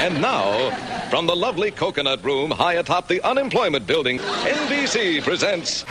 [0.00, 0.70] And now,
[1.10, 5.84] from the lovely Coconut Room high atop the unemployment building, NBC presents.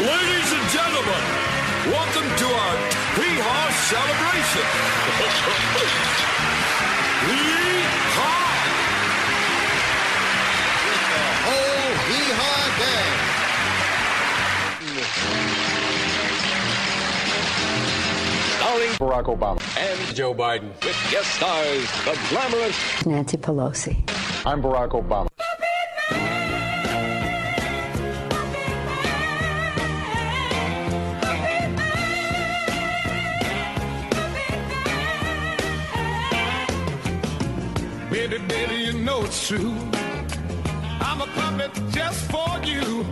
[0.00, 1.22] Ladies and gentlemen,
[1.94, 2.76] welcome to our
[3.14, 4.95] Hee-Haw celebration.
[18.76, 19.78] Starring Barack Obama.
[19.78, 20.68] and Joe Biden.
[20.84, 23.96] with guest stars, the glamorous Nancy Pelosi.
[24.44, 25.28] I'm Barack Obama.
[38.10, 39.74] Baby, baby, you know it's true.
[41.00, 43.06] I'm a puppet just for you.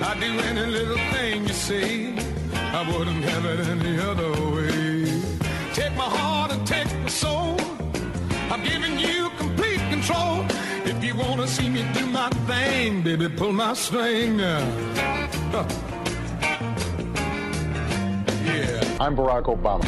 [0.00, 2.27] I do any little thing you say.
[2.78, 5.20] I wouldn't have it any other way.
[5.74, 7.56] Take my heart and take my soul.
[8.52, 10.46] I'm giving you complete control.
[10.84, 14.60] If you wanna see me do my thing, baby, pull my string now.
[15.50, 15.64] Huh.
[18.46, 18.96] Yeah.
[19.00, 19.82] I'm Barack Obama.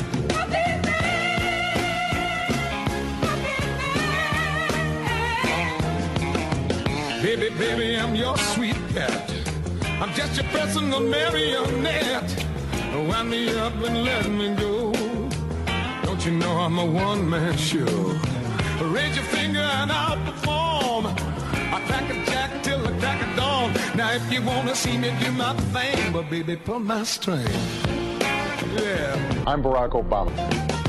[7.22, 9.32] Baby, baby, I'm your sweet cat.
[10.00, 12.49] I'm just your personal marionette.
[12.92, 14.92] Wind me up and let me go.
[16.02, 18.18] Don't you know I'm a one-man show?
[18.82, 21.06] Raise your finger and I'll perform.
[21.06, 23.72] I crack a jack till the crack of dawn.
[23.96, 27.46] Now if you wanna see me do my thing, but baby, pull my string.
[28.76, 29.44] Yeah.
[29.46, 30.80] I'm Barack Obama.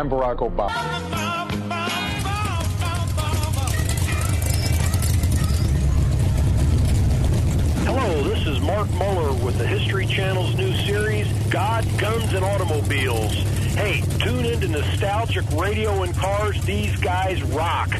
[0.00, 0.70] I'm Barack Obama.
[7.84, 13.34] Hello, this is Mark Muller with the History Channel's new series, God, Guns, and Automobiles.
[13.74, 16.58] Hey, tune into nostalgic radio and cars.
[16.64, 17.90] These guys rock.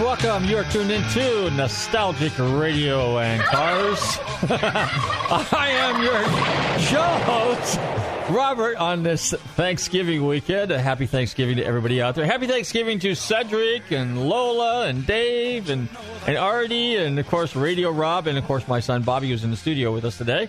[0.00, 0.44] Welcome.
[0.44, 3.98] You are tuned into Nostalgic Radio and Cars.
[5.52, 6.22] I am your
[6.80, 7.78] show host,
[8.30, 10.70] Robert, on this Thanksgiving weekend.
[10.70, 12.24] A happy Thanksgiving to everybody out there.
[12.24, 15.88] Happy Thanksgiving to Cedric and Lola and Dave and,
[16.26, 19.50] and Artie and, of course, Radio Rob and, of course, my son Bobby, who's in
[19.50, 20.48] the studio with us today.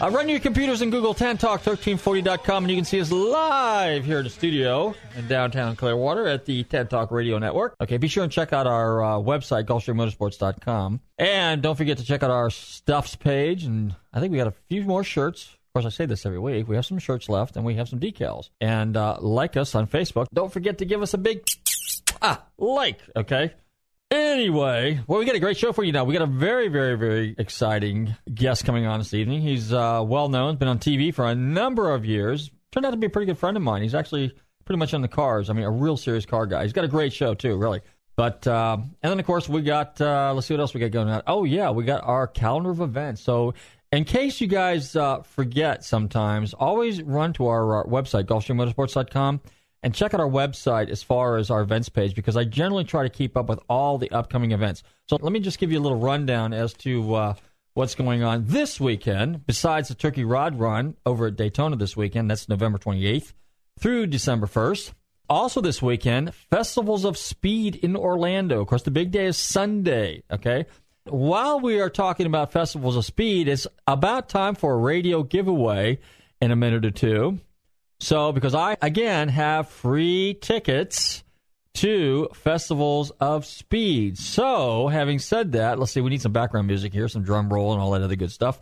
[0.00, 4.24] Uh, run your computers in Google TanTalk1340.com, and you can see us live here in
[4.24, 7.74] the studio in downtown Clearwater at the Tan Talk Radio Network.
[7.82, 11.00] Okay, be sure and check out our uh, website, GulfstreamMotorsports.com.
[11.18, 14.54] And don't forget to check out our stuffs page, and I think we got a
[14.70, 15.50] few more shirts.
[15.52, 16.66] Of course, I say this every week.
[16.66, 18.48] We have some shirts left, and we have some decals.
[18.58, 20.28] And uh, like us on Facebook.
[20.32, 21.44] Don't forget to give us a big
[22.22, 23.52] ah like, okay?
[24.10, 26.02] Anyway, well, we got a great show for you now.
[26.02, 29.40] We got a very, very, very exciting guest coming on this evening.
[29.40, 32.50] He's uh, well known, been on TV for a number of years.
[32.72, 33.82] Turned out to be a pretty good friend of mine.
[33.82, 34.34] He's actually
[34.64, 35.48] pretty much on the cars.
[35.48, 36.64] I mean, a real serious car guy.
[36.64, 37.82] He's got a great show too, really.
[38.16, 40.90] But uh, and then of course we got uh, let's see what else we got
[40.90, 41.22] going on.
[41.26, 43.22] Oh yeah, we got our calendar of events.
[43.22, 43.54] So
[43.92, 49.40] in case you guys uh, forget, sometimes always run to our, our website GulfstreamMotorsports.com
[49.82, 53.02] and check out our website as far as our events page because I generally try
[53.02, 54.82] to keep up with all the upcoming events.
[55.08, 57.34] So let me just give you a little rundown as to uh,
[57.74, 59.46] what's going on this weekend.
[59.46, 63.32] Besides the Turkey Rod Run over at Daytona this weekend, that's November 28th
[63.78, 64.92] through December 1st.
[65.28, 68.60] Also this weekend, Festivals of Speed in Orlando.
[68.60, 70.24] Of course, the big day is Sunday.
[70.30, 70.66] Okay.
[71.04, 76.00] While we are talking about Festivals of Speed, it's about time for a radio giveaway
[76.40, 77.38] in a minute or two.
[78.00, 81.22] So, because I, again, have free tickets
[81.74, 84.16] to Festivals of Speed.
[84.18, 87.72] So, having said that, let's see, we need some background music here, some drum roll,
[87.72, 88.58] and all that other good stuff.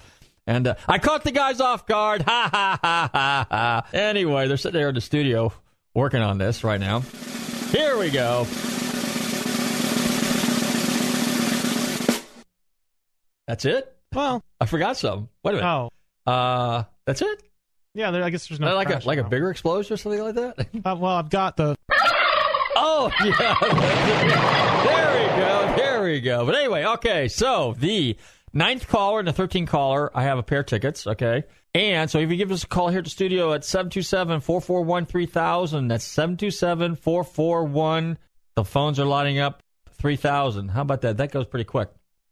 [0.46, 2.22] And uh, I caught the guys off guard.
[2.28, 3.86] Ha ha ha ha ha.
[3.92, 5.52] Anyway, they're sitting there in the studio
[5.94, 7.00] working on this right now.
[7.70, 8.46] Here we go.
[13.46, 13.94] That's it?
[14.12, 15.28] Well, I forgot some.
[15.42, 15.66] Wait a minute.
[15.66, 15.90] oh,
[16.30, 17.42] Uh, that's it?
[17.98, 18.10] Yeah.
[18.10, 20.68] There, I guess there's no like a like a bigger explosion or something like that?
[20.84, 21.76] Uh, well, I've got the.
[22.80, 23.56] Oh, yeah.
[24.84, 25.76] there we go.
[25.76, 26.46] There we go.
[26.46, 27.26] But anyway, okay.
[27.26, 28.16] So the
[28.52, 31.42] ninth caller and the 13th caller, I have a pair of tickets, okay?
[31.74, 35.06] And so if you give us a call here at the studio at 727 441
[35.06, 38.18] 3000, that's 727 441.
[38.54, 39.62] The phones are lighting up
[39.94, 40.68] 3000.
[40.68, 41.16] How about that?
[41.16, 41.88] That goes pretty quick.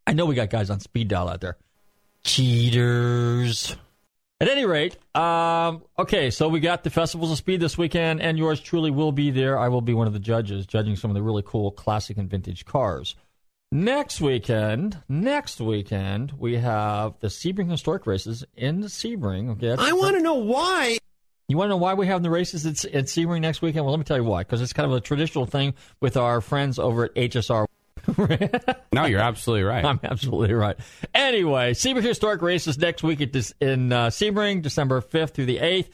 [0.06, 1.56] I know we got guys on speed dial out there.
[2.22, 3.76] Cheaters.
[4.38, 8.36] At any rate, um, okay, so we got the Festivals of Speed this weekend, and
[8.36, 9.58] yours truly will be there.
[9.58, 12.28] I will be one of the judges, judging some of the really cool classic and
[12.28, 13.14] vintage cars.
[13.72, 19.52] Next weekend, next weekend, we have the Sebring Historic Races in Sebring.
[19.52, 20.98] Okay, I want to know why.
[21.48, 23.86] you want to know why we have the races at, at Sebring next weekend?
[23.86, 24.42] Well, let me tell you why.
[24.42, 27.64] Because it's kind of a traditional thing with our friends over at HSR.
[28.92, 29.84] No, you're absolutely right.
[29.84, 30.76] I'm absolutely right.
[31.14, 35.58] Anyway, Sebring Historic Races next week at this, in uh, Sebring, December 5th through the
[35.58, 35.88] 8th.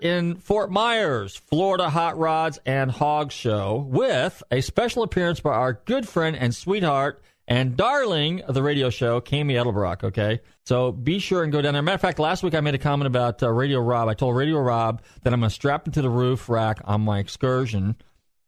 [0.00, 5.74] In Fort Myers, Florida Hot Rods and Hog Show, with a special appearance by our
[5.84, 10.02] good friend and sweetheart and darling of the radio show, Camee Edelbrock.
[10.02, 11.82] Okay, so be sure and go down there.
[11.82, 14.08] Matter of fact, last week I made a comment about uh, Radio Rob.
[14.08, 17.02] I told Radio Rob that I'm going to strap him to the roof rack on
[17.02, 17.94] my excursion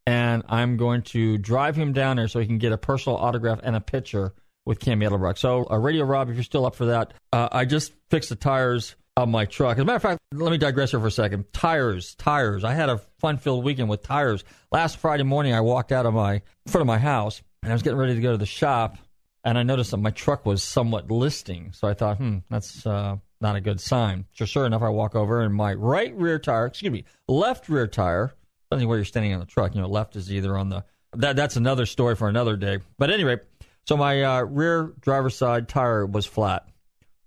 [0.07, 3.61] and I'm going to drive him down there so he can get a personal autograph
[3.63, 4.35] and a picture
[4.67, 5.39] with Cam Edelbrock.
[5.39, 8.37] So, uh, Radio Rob, if you're still up for that, uh, I just fixed the
[8.37, 9.77] tires on my truck.
[9.77, 11.45] As a matter of fact, let me digress here for a second.
[11.53, 12.65] Tires, tires.
[12.65, 14.43] I had a fun-filled weekend with tires.
[14.73, 17.83] Last Friday morning, I walked out of my front of my house and I was
[17.83, 18.99] getting ready to go to the shop,
[19.43, 21.73] and I noticed that my truck was somewhat listing.
[21.73, 24.27] So I thought, hmm, that's uh, not a good sign.
[24.35, 27.87] So sure enough, I walk over and my right rear tire, excuse me, left rear
[27.87, 28.35] tire
[28.75, 29.75] depending where you're standing on the truck.
[29.75, 30.85] You know, left is either on the
[31.17, 32.79] that that's another story for another day.
[32.99, 33.39] But anyway,
[33.87, 36.69] so my uh, rear driver's side tire was flat.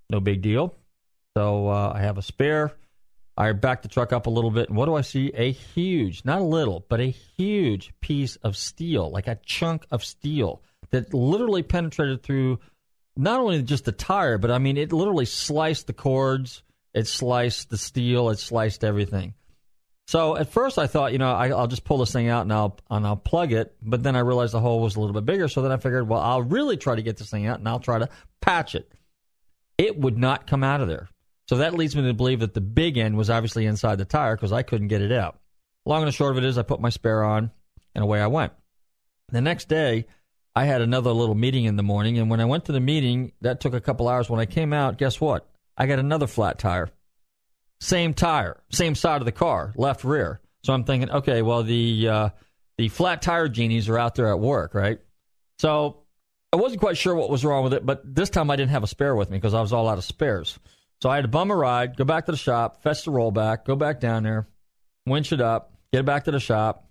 [0.10, 0.76] No big deal.
[1.38, 2.74] So uh, I have a spare.
[3.38, 5.32] I back the truck up a little bit, and what do I see?
[5.36, 10.04] A huge, not a little, but a huge piece of steel, like a chunk of
[10.04, 12.60] steel that literally penetrated through
[13.16, 16.64] not only just the tire, but I mean, it literally sliced the cords,
[16.96, 19.36] it sliced the steel, it sliced everything.
[20.08, 22.54] So at first I thought, you know, I, I'll just pull this thing out and
[22.54, 23.76] I'll and I'll plug it.
[23.82, 25.50] But then I realized the hole was a little bit bigger.
[25.50, 27.80] So then I figured, well, I'll really try to get this thing out and I'll
[27.80, 28.10] try to
[28.42, 28.92] patch it.
[29.78, 31.10] It would not come out of there.
[31.50, 34.36] So that leads me to believe that the big end was obviously inside the tire
[34.36, 35.40] because I couldn't get it out.
[35.86, 37.52] Long and short of it is, I put my spare on
[37.96, 38.54] and away I went.
[39.30, 40.06] The next day,
[40.56, 43.32] I had another little meeting in the morning, and when I went to the meeting,
[43.42, 44.30] that took a couple hours.
[44.30, 45.48] When I came out, guess what?
[45.78, 46.90] I got another flat tire.
[47.80, 50.42] Same tire, same side of the car, left rear.
[50.64, 52.30] So I'm thinking, okay, well the uh,
[52.78, 55.00] the flat tire genies are out there at work, right?
[55.60, 56.04] So
[56.52, 58.84] I wasn't quite sure what was wrong with it, but this time I didn't have
[58.84, 60.58] a spare with me because I was all out of spares.
[61.02, 63.66] So I had to bum a ride, go back to the shop, fetch the rollback,
[63.66, 64.48] go back down there,
[65.06, 66.90] winch it up, get back to the shop,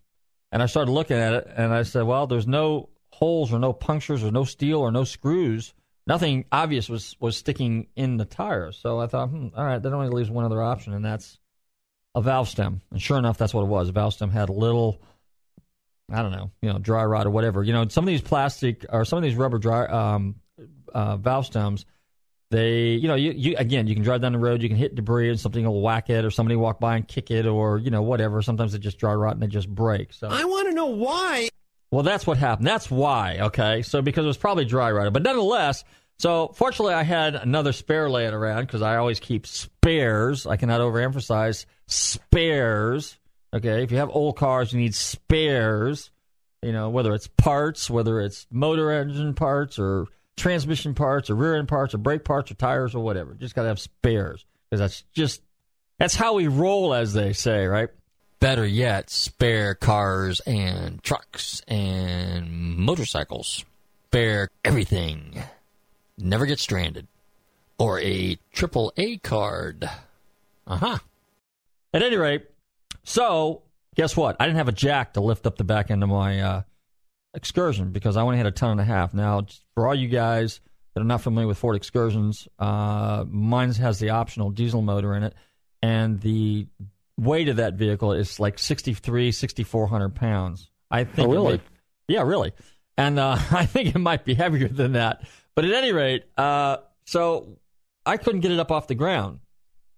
[0.52, 3.72] and I started looking at it, and I said, well, there's no holes or no
[3.72, 5.74] punctures or no steel or no screws.
[6.06, 8.70] Nothing obvious was, was sticking in the tire.
[8.72, 11.38] So I thought, hmm, all right, that only leaves one other option, and that's
[12.14, 12.80] a valve stem.
[12.90, 13.88] And sure enough, that's what it was.
[13.88, 15.02] A valve stem had a little,
[16.10, 17.62] I don't know, you know, dry rot or whatever.
[17.62, 20.36] You know, some of these plastic or some of these rubber dry um,
[20.94, 21.84] uh, valve stems,
[22.50, 24.94] they, you know, you, you again, you can drive down the road, you can hit
[24.94, 27.90] debris and something will whack it, or somebody walk by and kick it, or you
[27.90, 28.40] know, whatever.
[28.40, 30.12] Sometimes they just dry rot and they just break.
[30.12, 31.48] So I want to know why.
[31.90, 32.66] Well, that's what happened.
[32.66, 33.38] That's why.
[33.40, 35.85] Okay, so because it was probably dry rotted, but nonetheless.
[36.19, 40.47] So fortunately, I had another spare laying around because I always keep spares.
[40.47, 43.19] I cannot overemphasize spares.
[43.55, 46.11] Okay, if you have old cars, you need spares.
[46.62, 51.57] You know, whether it's parts, whether it's motor engine parts or transmission parts or rear
[51.57, 53.35] end parts or brake parts or tires or whatever.
[53.35, 55.43] Just got to have spares because that's just
[55.99, 57.88] that's how we roll, as they say, right?
[58.38, 63.64] Better yet, spare cars and trucks and motorcycles.
[64.09, 65.43] Spare everything.
[66.19, 67.07] Never get stranded.
[67.78, 69.88] Or a triple A card.
[70.66, 70.99] Uh huh.
[71.95, 72.47] At any rate,
[73.05, 73.62] so
[73.95, 74.37] guess what?
[74.38, 76.62] I didn't have a jack to lift up the back end of my uh,
[77.35, 79.14] excursion because I only had a ton and a half.
[79.14, 80.61] Now, for all you guys
[80.95, 85.23] that are not familiar with Ford Excursions, uh, mine has the optional diesel motor in
[85.23, 85.35] it,
[85.83, 86.66] and the
[87.18, 90.70] weight of that vehicle is like 63, 6,400 pounds.
[90.90, 91.28] I think.
[91.28, 91.52] Oh, it really?
[91.52, 91.62] might-
[92.08, 92.52] yeah, really.
[92.96, 95.23] And uh, I think it might be heavier than that.
[95.54, 97.58] But at any rate, uh, so
[98.04, 99.40] I couldn't get it up off the ground.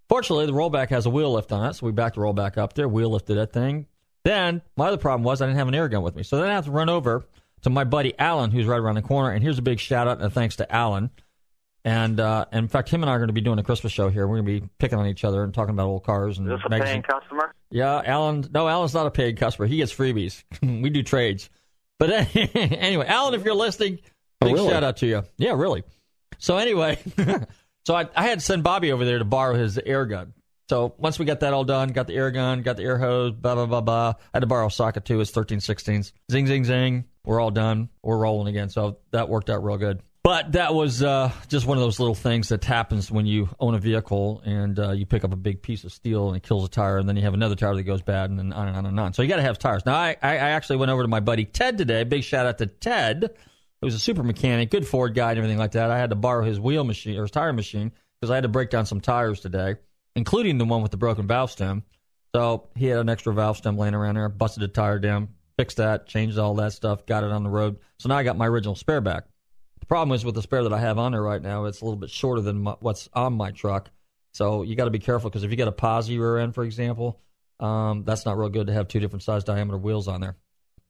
[0.08, 2.72] Fortunately, the rollback has a wheel lift on it, so we backed the rollback up
[2.72, 3.86] there, wheel lifted that thing.
[4.24, 6.48] Then my other problem was I didn't have an air gun with me, so then
[6.48, 7.26] I have to run over
[7.62, 9.30] to my buddy Alan, who's right around the corner.
[9.32, 11.10] And here's a big shout out and thanks to Alan.
[11.84, 13.92] And, uh, and in fact, him and I are going to be doing a Christmas
[13.92, 14.26] show here.
[14.26, 16.58] We're going to be picking on each other and talking about old cars and Is
[16.58, 16.90] this a magazines.
[16.90, 17.54] paying customer?
[17.70, 18.44] Yeah, Alan.
[18.52, 19.66] No, Alan's not a paid customer.
[19.66, 20.42] He gets freebies.
[20.62, 21.48] we do trades.
[21.98, 22.10] But
[22.54, 24.00] anyway, Alan, if you're listening,
[24.40, 24.70] big really?
[24.70, 25.22] shout out to you.
[25.36, 25.82] Yeah, really.
[26.38, 26.98] So anyway,
[27.86, 30.34] so I, I had to send Bobby over there to borrow his air gun.
[30.68, 33.32] So once we got that all done, got the air gun, got the air hose,
[33.32, 34.08] blah blah blah blah.
[34.18, 35.20] I had to borrow a socket too.
[35.20, 36.12] It's 13 16s.
[36.30, 37.04] Zing zing zing.
[37.24, 37.88] We're all done.
[38.02, 38.68] We're rolling again.
[38.68, 40.02] So that worked out real good.
[40.28, 43.74] But that was uh, just one of those little things that happens when you own
[43.74, 46.66] a vehicle and uh, you pick up a big piece of steel and it kills
[46.66, 48.76] a tire, and then you have another tire that goes bad, and then on and
[48.76, 49.14] on and on.
[49.14, 49.86] So you got to have tires.
[49.86, 52.04] Now, I, I actually went over to my buddy Ted today.
[52.04, 53.36] Big shout out to Ted,
[53.80, 55.90] who's a super mechanic, good Ford guy, and everything like that.
[55.90, 58.48] I had to borrow his wheel machine or his tire machine because I had to
[58.48, 59.76] break down some tires today,
[60.14, 61.84] including the one with the broken valve stem.
[62.34, 65.78] So he had an extra valve stem laying around there, busted a tire down, fixed
[65.78, 67.78] that, changed all that stuff, got it on the road.
[67.98, 69.24] So now I got my original spare back.
[69.88, 71.98] Problem is with the spare that I have on there right now, it's a little
[71.98, 73.90] bit shorter than my, what's on my truck.
[74.32, 76.62] So you got to be careful because if you get a posi rear end, for
[76.62, 77.20] example,
[77.58, 80.36] um, that's not real good to have two different size diameter wheels on there.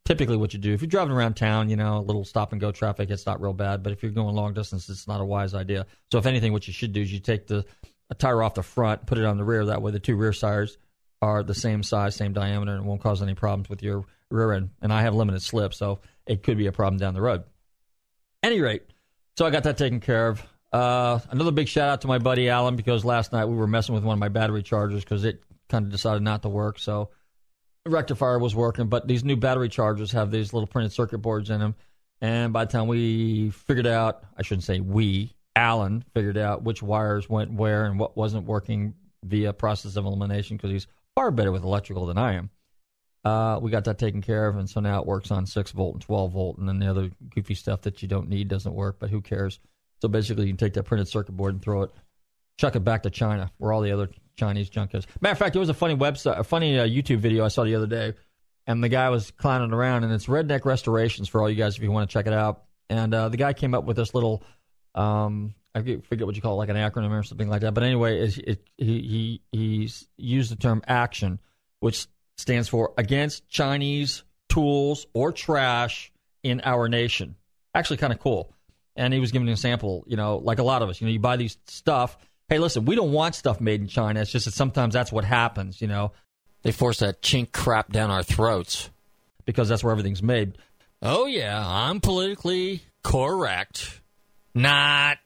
[0.04, 2.60] Typically, what you do if you're driving around town, you know, a little stop and
[2.60, 3.84] go traffic, it's not real bad.
[3.84, 5.86] But if you're going long distance, it's not a wise idea.
[6.10, 7.64] So if anything, what you should do is you take the
[8.18, 9.66] tire off the front, put it on the rear.
[9.66, 10.76] That way, the two rear tires
[11.22, 14.70] are the same size, same diameter, and won't cause any problems with your rear end.
[14.82, 17.44] And I have limited slip, so it could be a problem down the road.
[18.42, 18.82] Any rate,
[19.36, 20.42] so I got that taken care of.
[20.72, 23.94] Uh, another big shout out to my buddy Alan because last night we were messing
[23.94, 26.78] with one of my battery chargers because it kind of decided not to work.
[26.78, 27.10] So
[27.86, 31.60] rectifier was working, but these new battery chargers have these little printed circuit boards in
[31.60, 31.74] them.
[32.20, 36.82] And by the time we figured out, I shouldn't say we, Alan figured out which
[36.82, 41.50] wires went where and what wasn't working via process of elimination because he's far better
[41.50, 42.50] with electrical than I am.
[43.24, 45.94] Uh, we got that taken care of, and so now it works on 6 volt
[45.94, 48.96] and 12 volt, and then the other goofy stuff that you don't need doesn't work,
[49.00, 49.58] but who cares?
[50.00, 51.90] So basically, you can take that printed circuit board and throw it,
[52.58, 55.06] chuck it back to China, where all the other Chinese junk is.
[55.20, 57.64] Matter of fact, there was a funny website, a funny uh, YouTube video I saw
[57.64, 58.14] the other day,
[58.66, 61.82] and the guy was clowning around, and it's Redneck Restorations for all you guys if
[61.82, 62.64] you want to check it out.
[62.88, 64.42] And uh, the guy came up with this little,
[64.94, 67.74] um, I forget what you call it, like an acronym or something like that.
[67.74, 71.40] But anyway, is it, he he used the term action,
[71.80, 72.06] which
[72.38, 76.10] stands for against Chinese tools or trash
[76.42, 77.34] in our nation.
[77.74, 78.52] Actually, kind of cool.
[78.96, 81.12] And he was giving an example, you know, like a lot of us, you know,
[81.12, 82.16] you buy these stuff.
[82.48, 84.20] Hey, listen, we don't want stuff made in China.
[84.20, 86.12] It's just that sometimes that's what happens, you know.
[86.62, 88.90] They force that chink crap down our throats
[89.44, 90.58] because that's where everything's made.
[91.02, 94.00] Oh, yeah, I'm politically correct.
[94.54, 95.18] Not.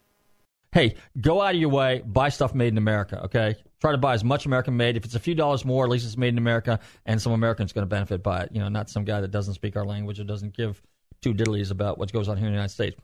[0.73, 3.57] Hey, go out of your way, buy stuff made in America, okay?
[3.83, 4.97] Try to buy as much American made.
[4.97, 7.73] If it's a few dollars more, at least it's made in America, and some Americans
[7.73, 8.51] going to benefit by it.
[8.53, 10.81] You know, not some guy that doesn't speak our language or doesn't give
[11.21, 12.97] two diddlies about what goes on here in the United States.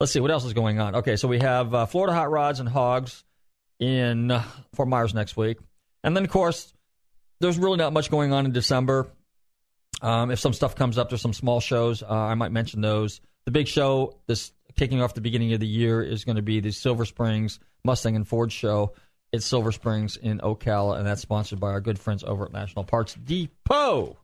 [0.00, 0.94] Let's see, what else is going on?
[0.94, 3.24] Okay, so we have uh, Florida Hot Rods and Hogs
[3.78, 4.42] in uh,
[4.74, 5.58] Fort Myers next week.
[6.02, 6.72] And then, of course,
[7.40, 9.08] there's really not much going on in December.
[10.00, 12.02] Um, if some stuff comes up, there's some small shows.
[12.02, 13.20] Uh, I might mention those.
[13.44, 16.60] The big show, this kicking off the beginning of the year, is going to be
[16.60, 18.94] the Silver Springs Mustang and Ford show.
[19.32, 22.84] It's Silver Springs in Ocala, and that's sponsored by our good friends over at National
[22.84, 24.18] Parts Depot.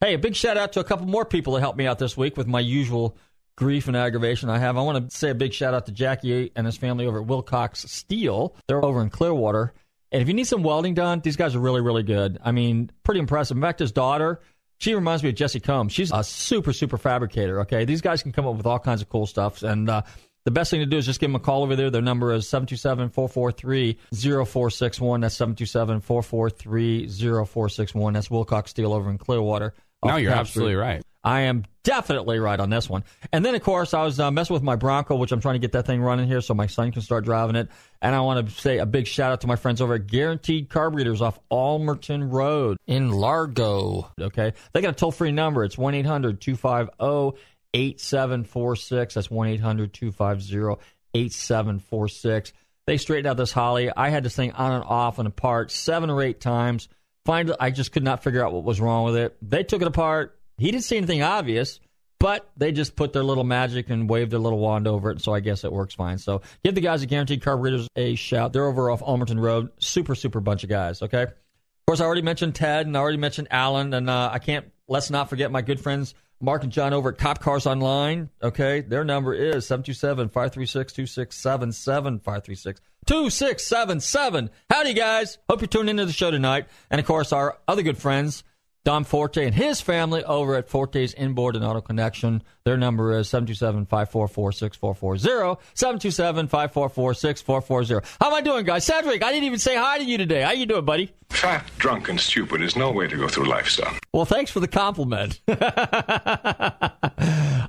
[0.00, 2.16] Hey, a big shout out to a couple more people that helped me out this
[2.16, 3.16] week with my usual
[3.56, 4.76] grief and aggravation I have.
[4.76, 7.26] I want to say a big shout out to Jackie and his family over at
[7.26, 8.54] Wilcox Steel.
[8.68, 9.72] They're over in Clearwater.
[10.12, 12.38] And if you need some welding done, these guys are really, really good.
[12.44, 13.56] I mean, pretty impressive.
[13.56, 14.40] In fact, his daughter,
[14.78, 15.92] she reminds me of Jessi Combs.
[15.92, 17.62] She's a super, super fabricator.
[17.62, 19.64] Okay, these guys can come up with all kinds of cool stuff.
[19.64, 20.02] And uh,
[20.44, 21.90] the best thing to do is just give them a call over there.
[21.90, 25.20] Their number is 727 443 0461.
[25.22, 28.12] That's 727 443 0461.
[28.12, 29.74] That's Wilcox Steel over in Clearwater.
[30.04, 31.02] No, you're absolutely right.
[31.24, 33.02] I am definitely right on this one.
[33.32, 35.58] And then, of course, I was uh, messing with my Bronco, which I'm trying to
[35.58, 37.70] get that thing running here so my son can start driving it.
[38.02, 40.68] And I want to say a big shout out to my friends over at Guaranteed
[40.68, 44.10] Carburetors off Ulmerton Road in Largo.
[44.20, 44.52] Okay.
[44.74, 45.64] They got a toll free number.
[45.64, 47.38] It's 1 800 250
[47.74, 49.14] 8746.
[49.14, 50.82] That's 1 800 250
[51.14, 52.52] 8746.
[52.86, 53.90] They straightened out this Holley.
[53.94, 56.88] I had this thing on and off and apart seven or eight times.
[57.24, 59.36] Find I just could not figure out what was wrong with it.
[59.40, 60.38] They took it apart.
[60.58, 61.80] He didn't see anything obvious,
[62.20, 65.22] but they just put their little magic and waved their little wand over it.
[65.22, 66.18] So I guess it works fine.
[66.18, 68.52] So give the guys at Guaranteed Carburetors a shout.
[68.52, 69.70] They're over off Ulmerton Road.
[69.78, 71.00] Super, super bunch of guys.
[71.00, 71.22] Okay.
[71.22, 74.70] Of course, I already mentioned Ted and I already mentioned Alan, and uh, I can't.
[74.86, 76.14] Let's not forget my good friends
[76.44, 78.28] Mark and John over at Cop Cars Online.
[78.42, 84.50] Okay, their number is 727 536 2677 536 2677.
[84.70, 85.38] Howdy, guys.
[85.48, 86.66] Hope you're tuning into the show tonight.
[86.90, 88.44] And of course, our other good friends,
[88.84, 92.42] Don Forte and his family over at Forte's Inboard and Auto Connection.
[92.64, 95.58] Their number is 727 544 6440.
[95.72, 98.06] 727 544 6440.
[98.20, 98.84] How am I doing, guys?
[98.84, 100.42] Cedric, I didn't even say hi to you today.
[100.42, 101.14] How you doing, buddy?
[101.30, 103.96] Fat, drunk, and stupid is no way to go through life, son.
[104.12, 105.40] Well, thanks for the compliment.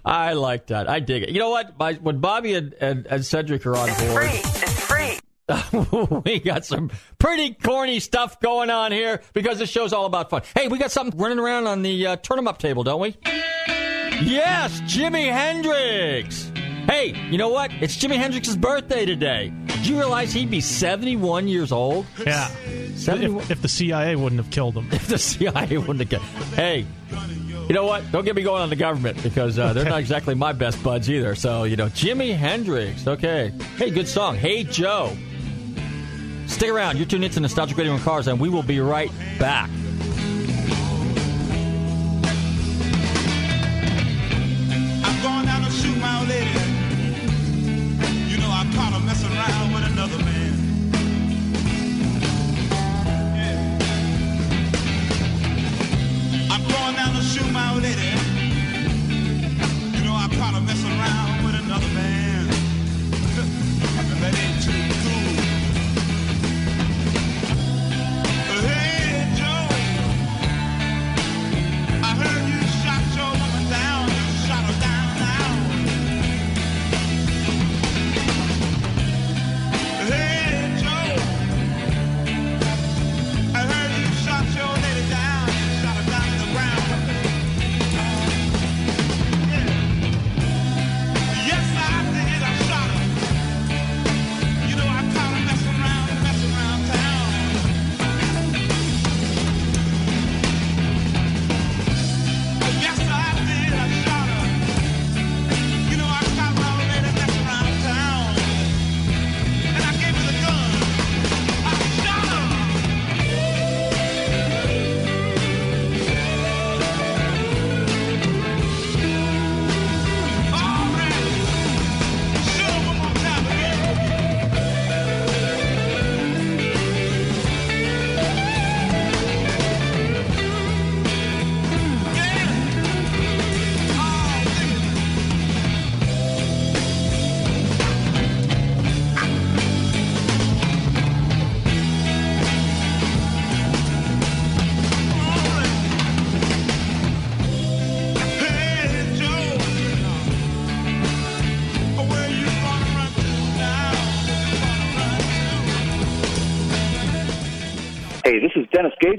[0.05, 0.89] I like that.
[0.89, 1.29] I dig it.
[1.29, 1.79] You know what?
[1.79, 4.29] My, when Bobby and, and, and Cedric are on it's board.
[4.29, 4.84] Free.
[6.25, 10.41] We got some pretty corny stuff going on here because this show's all about fun.
[10.55, 13.15] Hey, we got something running around on the uh, turn 'em up table, don't we?
[13.25, 16.51] Yes, Jimi Hendrix.
[16.87, 17.71] Hey, you know what?
[17.81, 19.51] It's Jimi Hendrix's birthday today.
[19.67, 22.05] Did you realize he'd be 71 years old?
[22.25, 22.47] Yeah.
[22.95, 24.87] 71 If, if the CIA wouldn't have killed him.
[24.91, 26.09] if the CIA wouldn't have.
[26.09, 26.21] Get,
[26.53, 26.85] hey,
[27.67, 28.09] you know what?
[28.11, 31.09] Don't get me going on the government because uh, they're not exactly my best buds
[31.09, 31.35] either.
[31.35, 33.07] So you know, Jimi Hendrix.
[33.07, 33.51] Okay.
[33.77, 34.35] Hey, good song.
[34.35, 35.15] Hey Joe.
[36.47, 36.97] Stick around.
[36.97, 39.69] You're tuned into Nostalgic Radio and Cars, and we will be right back.
[45.03, 46.49] I'm going down to shoot my lady.
[48.29, 50.17] You know, I caught her messing around with another
[61.89, 62.14] man.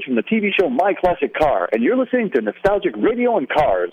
[0.07, 3.93] From the TV show My Classic Car, and you're listening to Nostalgic Radio and Cars.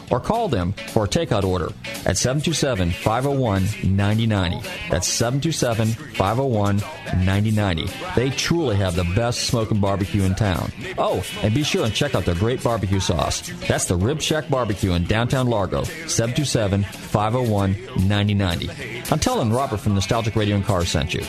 [0.11, 1.69] or call them for a takeout order
[2.05, 3.63] at 727 501
[3.95, 4.69] 9090.
[4.89, 6.77] That's 727 501
[7.25, 7.89] 9090.
[8.15, 10.71] They truly have the best smoking barbecue in town.
[10.97, 13.49] Oh, and be sure and check out their great barbecue sauce.
[13.67, 17.71] That's the Rib Shack Barbecue in downtown Largo, 727 501
[18.07, 18.69] 9090.
[19.11, 21.23] I'm telling Robert from Nostalgic Radio and Cars sent you.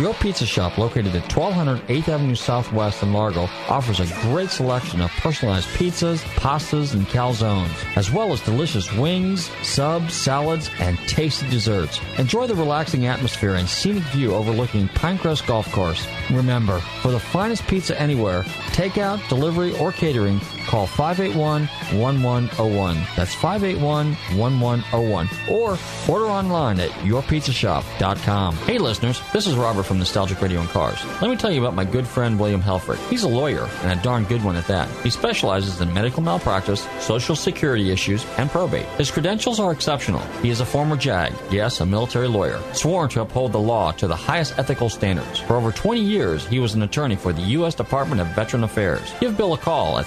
[0.00, 5.00] Your Pizza Shop, located at 1200 8th Avenue Southwest in Largo, offers a great selection
[5.00, 11.48] of personalized pizzas, pastas, and calzones, as well as delicious wings, subs, salads, and tasty
[11.48, 11.98] desserts.
[12.18, 16.06] Enjoy the relaxing atmosphere and scenic view overlooking Pinecrest Golf Course.
[16.30, 18.42] Remember, for the finest pizza anywhere,
[18.72, 23.16] takeout, delivery, or catering, call 581-1101.
[23.16, 25.50] That's 581-1101.
[25.50, 25.78] Or
[26.12, 28.56] order online at yourpizzashop.com.
[28.56, 31.04] Hey listeners, this is Robert from Nostalgic Radio and Cars.
[31.20, 33.08] Let me tell you about my good friend William Helfrich.
[33.08, 34.88] He's a lawyer, and a darn good one at that.
[35.02, 38.86] He specializes in medical malpractice, social security issues, and probate.
[38.96, 40.20] His credentials are exceptional.
[40.42, 44.06] He is a former JAG, yes, a military lawyer, sworn to uphold the law to
[44.06, 45.40] the highest ethical standards.
[45.40, 47.74] For over 20 years, he was an attorney for the U.S.
[47.74, 49.14] Department of Veteran Affairs.
[49.20, 50.06] Give Bill a call at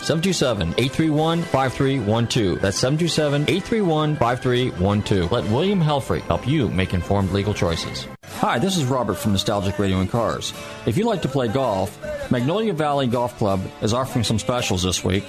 [0.55, 2.61] 727-831-5312.
[2.61, 5.31] That's 727-831-5312.
[5.31, 8.07] Let William Helfrich help you make informed legal choices.
[8.39, 10.53] Hi, this is Robert from Nostalgic Radio and Cars.
[10.85, 15.03] If you'd like to play golf, Magnolia Valley Golf Club is offering some specials this
[15.03, 15.23] week.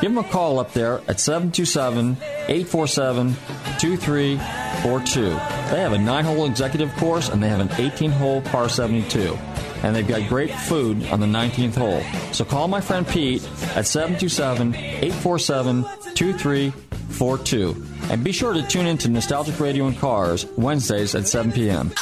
[0.00, 2.16] Give them a call up there at 727
[2.48, 3.36] 847
[3.78, 5.20] 2342.
[5.22, 9.38] They have a 9 hole executive course and they have an 18 hole par 72.
[9.84, 12.00] And they've got great food on the 19th hole.
[12.32, 13.44] So call my friend Pete
[13.76, 17.86] at 727 847 2342.
[18.10, 21.92] And be sure to tune in to Nostalgic Radio and Cars Wednesdays at 7 p.m.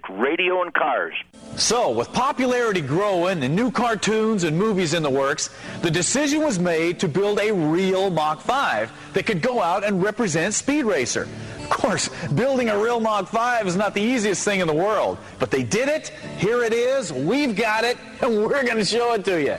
[0.00, 1.14] Nostalgic Radio and Cars.
[1.56, 5.50] So, with popularity growing and new cartoons and movies in the works,
[5.82, 10.02] the decision was made to build a real Mach 5 that could go out and
[10.02, 11.28] represent Speed Racer.
[11.62, 15.18] Of course, building a real Mach 5 is not the easiest thing in the world,
[15.38, 16.08] but they did it.
[16.38, 17.12] Here it is.
[17.12, 19.56] We've got it, and we're going to show it to you.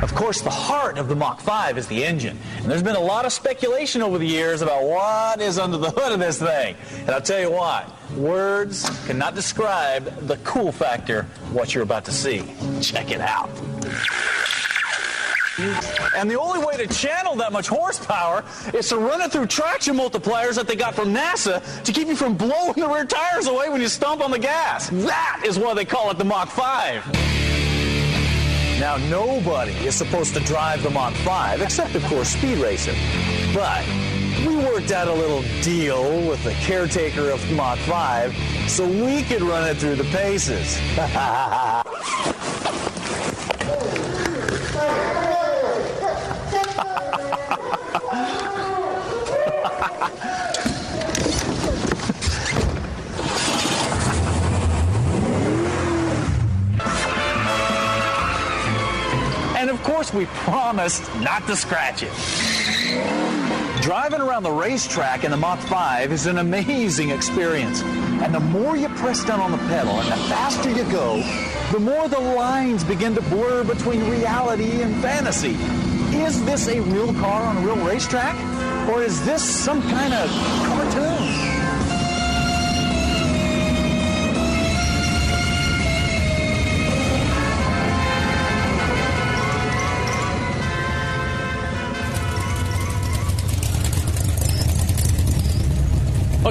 [0.00, 2.38] Of course, the heart of the Mach 5 is the engine.
[2.58, 5.90] And there's been a lot of speculation over the years about what is under the
[5.90, 6.76] hood of this thing.
[7.00, 12.12] And I'll tell you what, words cannot describe the cool factor what you're about to
[12.12, 12.44] see.
[12.80, 13.50] Check it out.
[16.14, 19.96] And the only way to channel that much horsepower is to run it through traction
[19.96, 23.68] multipliers that they got from NASA to keep you from blowing the rear tires away
[23.68, 24.90] when you stomp on the gas.
[24.90, 27.37] That is why they call it the Mach 5.
[28.78, 32.94] Now, nobody is supposed to drive the Mach 5, except, of course, Speed Racer.
[33.52, 33.84] But
[34.46, 38.36] we worked out a little deal with the caretaker of Mach 5
[38.68, 40.78] so we could run it through the paces.
[60.14, 62.12] We promised not to scratch it.
[63.82, 67.82] Driving around the racetrack in the Mach 5 is an amazing experience.
[67.82, 71.22] And the more you press down on the pedal and the faster you go,
[71.72, 75.56] the more the lines begin to blur between reality and fantasy.
[76.16, 78.36] Is this a real car on a real racetrack?
[78.88, 80.30] Or is this some kind of
[80.64, 81.07] cartoon?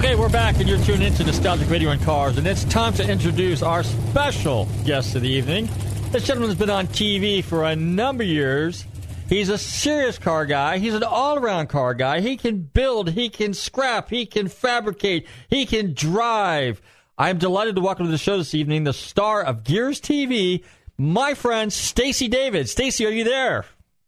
[0.08, 3.06] Okay, we're back, and you're tuned into Nostalgic Radio and Cars, and it's time to
[3.06, 5.67] introduce our special guest of the evening.
[6.12, 8.86] This gentleman's been on TV for a number of years.
[9.28, 10.78] He's a serious car guy.
[10.78, 12.22] He's an all-around car guy.
[12.22, 16.82] He can build, he can scrap, he can fabricate, he can drive.
[17.17, 20.63] I'm delighted to welcome to the show this evening the star of Gears TV,
[20.98, 22.70] my friend Stacey David.
[22.70, 23.65] Stacey, are you there?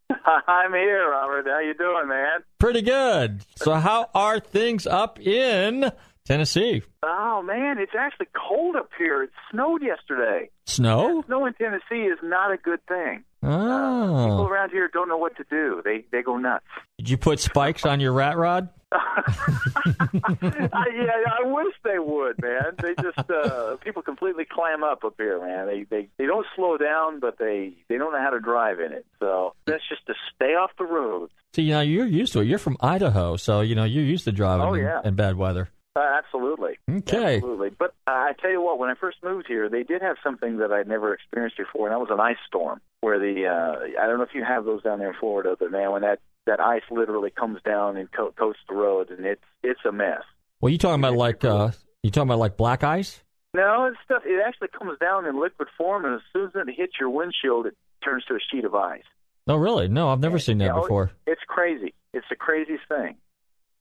[0.48, 1.46] I'm here, Robert.
[1.48, 2.40] How you doing, man?
[2.60, 3.42] Pretty good.
[3.56, 5.92] So, how are things up in
[6.26, 6.82] Tennessee?
[7.04, 9.24] Oh man, it's actually cold up here.
[9.24, 10.50] It snowed yesterday.
[10.66, 11.24] Snow?
[11.28, 13.24] Snow in Tennessee is not a good thing.
[13.42, 13.48] Oh.
[13.48, 14.48] People Oh.
[14.48, 15.82] around here don't know what to do.
[15.84, 16.66] They they go nuts.
[16.98, 18.70] Did you put spikes on your rat rod?
[18.92, 20.42] I,
[20.94, 22.74] yeah, I wish they would, man.
[22.82, 25.68] They just uh people completely clam up up here, man.
[25.68, 28.92] They they they don't slow down, but they they don't know how to drive in
[28.94, 29.06] it.
[29.20, 31.30] So that's just to stay off the road.
[31.54, 32.46] See, you know, you're used to it.
[32.46, 35.70] You're from Idaho, so, you know, you're used to driving Oh, in- in, bad weather.
[35.96, 36.78] Uh, absolutely.
[36.90, 37.38] Okay.
[37.38, 37.70] Absolutely.
[37.72, 40.58] But uh, I tell you what, when I first moved here, they did have something
[40.58, 42.80] that I'd never experienced before, and that was an ice storm.
[43.02, 45.72] Where the uh, I don't know if you have those down there in Florida, but
[45.72, 46.20] man, when that
[46.50, 50.24] that ice literally comes down and co- coats the road, and it's it's a mess.
[50.60, 51.72] Well, you talking about like, uh,
[52.04, 53.22] you talking about like black ice?
[53.54, 54.24] No, it's stuff.
[54.26, 57.68] It actually comes down in liquid form, and as soon as it hits your windshield,
[57.68, 59.04] it turns to a sheet of ice.
[59.48, 59.88] No, really?
[59.88, 61.12] No, I've never seen that Yeah, oh, before.
[61.26, 61.94] It's crazy.
[62.14, 63.16] It's the craziest thing,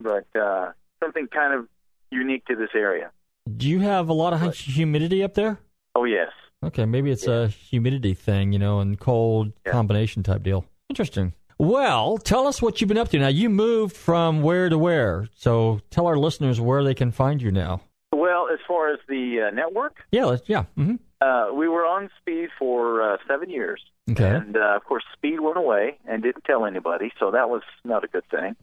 [0.01, 1.69] but uh, something kind of
[2.11, 3.11] unique to this area.
[3.57, 5.59] Do you have a lot of humidity up there?
[5.95, 6.31] Oh yes.
[6.63, 10.67] Okay, maybe it's a humidity thing, you know, and cold combination type deal.
[10.91, 11.33] Interesting.
[11.59, 13.19] Well, tell us what you've been up to.
[13.19, 15.29] Now, you moved from where to where?
[15.35, 17.81] So tell our listeners where they can find you now.
[18.13, 20.65] Well, as far as the uh, network, Yeah, let's, yeah.
[20.77, 24.25] hmm uh, we were on Speed for uh, seven years, Okay.
[24.37, 28.05] and uh, of course, Speed went away and didn't tell anybody, so that was not
[28.05, 28.55] a good thing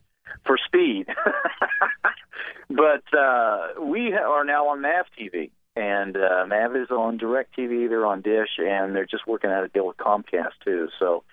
[0.46, 1.06] for Speed.
[2.70, 7.90] but uh, we are now on Mav TV, and uh, Mav is on DirecTV.
[7.90, 10.88] They're on Dish, and they're just working out a deal with Comcast too.
[10.98, 11.24] So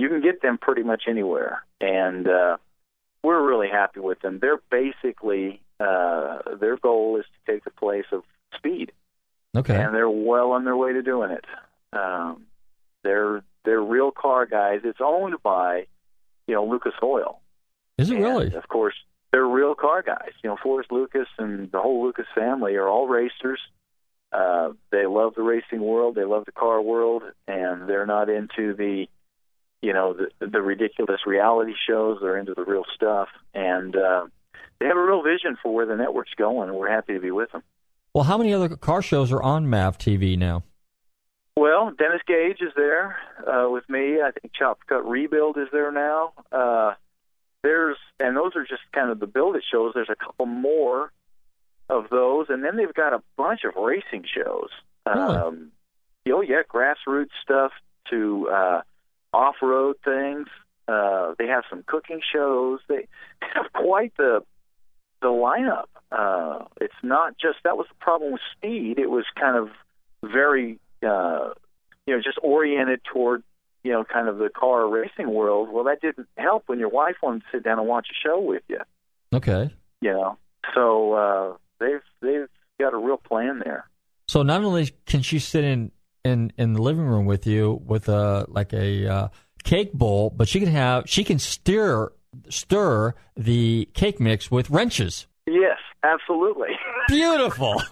[0.00, 2.56] you can get them pretty much anywhere, and uh,
[3.22, 4.38] we're really happy with them.
[4.40, 8.22] They're basically uh, their goal is to take the place of
[8.56, 8.92] Speed
[9.56, 9.74] Okay.
[9.74, 11.44] and they're well on their way to doing it.
[11.92, 12.46] Um,
[13.02, 14.80] they're they're real car guys.
[14.84, 15.86] It's owned by
[16.46, 17.40] you know Lucas Oil.
[17.98, 18.54] Is it really?
[18.54, 18.94] Of course,
[19.32, 20.32] they're real car guys.
[20.42, 23.60] You know, Forrest Lucas and the whole Lucas family are all racers.
[24.32, 26.14] Uh, they love the racing world.
[26.14, 29.08] They love the car world, and they're not into the
[29.82, 32.18] you know the the ridiculous reality shows.
[32.20, 34.26] They're into the real stuff, and uh,
[34.78, 36.68] they have a real vision for where the network's going.
[36.68, 37.62] And we're happy to be with them.
[38.14, 40.64] Well, how many other car shows are on MAV TV now?
[41.56, 43.16] Well, Dennis Gage is there
[43.46, 44.20] uh, with me.
[44.20, 46.32] I think Chop Cut Rebuild is there now.
[46.50, 46.94] Uh,
[47.62, 49.92] there's and those are just kind of the build it shows.
[49.94, 51.12] There's a couple more
[51.88, 54.70] of those, and then they've got a bunch of racing shows.
[55.06, 55.36] Really?
[55.36, 55.72] Um,
[56.28, 57.72] oh yeah, grassroots stuff
[58.10, 58.80] to uh,
[59.32, 60.48] off-road things.
[60.88, 62.80] Uh, they have some cooking shows.
[62.88, 63.06] They
[63.40, 64.42] have quite the
[65.22, 65.84] the lineup.
[66.10, 68.98] Uh, it's not just that was the problem with speed.
[68.98, 69.68] It was kind of
[70.24, 71.50] very uh,
[72.06, 73.42] you know just oriented toward
[73.84, 75.68] you know kind of the car racing world.
[75.70, 78.40] Well, that didn't help when your wife wanted to sit down and watch a show
[78.40, 78.80] with you.
[79.32, 79.70] Okay.
[80.00, 80.38] You know,
[80.74, 82.48] so uh, they've they've
[82.80, 83.86] got a real plan there.
[84.26, 85.92] So not only can she sit in
[86.24, 89.28] in in the living room with you with a like a uh,
[89.64, 92.12] cake bowl, but she can have she can stir
[92.48, 95.26] stir the cake mix with wrenches.
[95.46, 96.68] Yes, absolutely.
[97.08, 97.82] Beautiful.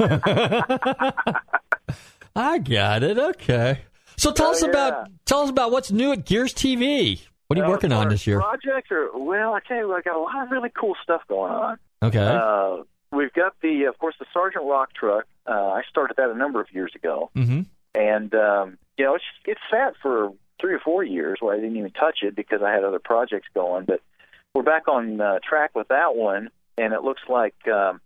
[2.37, 3.19] I got it.
[3.19, 3.81] Okay.
[4.17, 4.69] So tell Oh, us yeah.
[4.69, 7.21] about tell us about what's new at Gears TV.
[7.47, 8.41] What are you Uh, working on this year?
[8.41, 9.55] Projects or well.
[9.55, 11.79] I tell you, I got a lot of really cool stuff going on.
[12.03, 12.19] Okay.
[12.27, 15.25] Uh, we've got the, of course, the Sergeant Rock truck.
[15.47, 17.63] Uh, I started that a number of years ago, mm-hmm.
[17.99, 21.77] And um, you know, it's it's sat for three or four years where I didn't
[21.77, 23.85] even touch it because I had other projects going.
[23.85, 24.01] But
[24.55, 28.01] we're back on uh, track with that one, and it looks like um,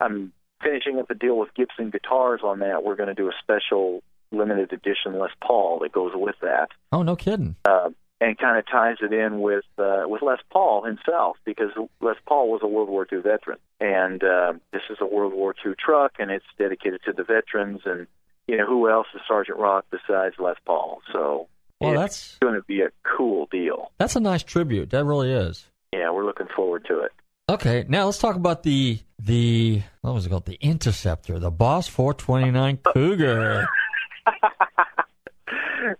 [0.00, 2.82] I'm finishing up the deal with Gibson Guitars on that.
[2.84, 7.02] We're going to do a special limited edition Les Paul that goes with that Oh,
[7.02, 7.56] no kidding.
[7.64, 7.88] uh,
[8.20, 11.70] and kind of ties it in with uh, with Les Paul himself because
[12.02, 15.54] Les Paul was a World War II veteran, and uh, this is a World War
[15.64, 17.80] II truck, and it's dedicated to the veterans.
[17.86, 18.06] And
[18.48, 21.00] you know who else is Sergeant Rock besides Les Paul?
[21.12, 21.46] So
[21.80, 23.92] Well, that's going to be a cool deal.
[23.98, 24.90] that's a nice tribute.
[24.90, 25.66] That really is.
[25.92, 27.12] Yeah, we're looking forward to it.
[27.50, 30.44] Okay, now let's talk about the the what was it called?
[30.46, 33.66] The Interceptor, the Boss 429 Cougar.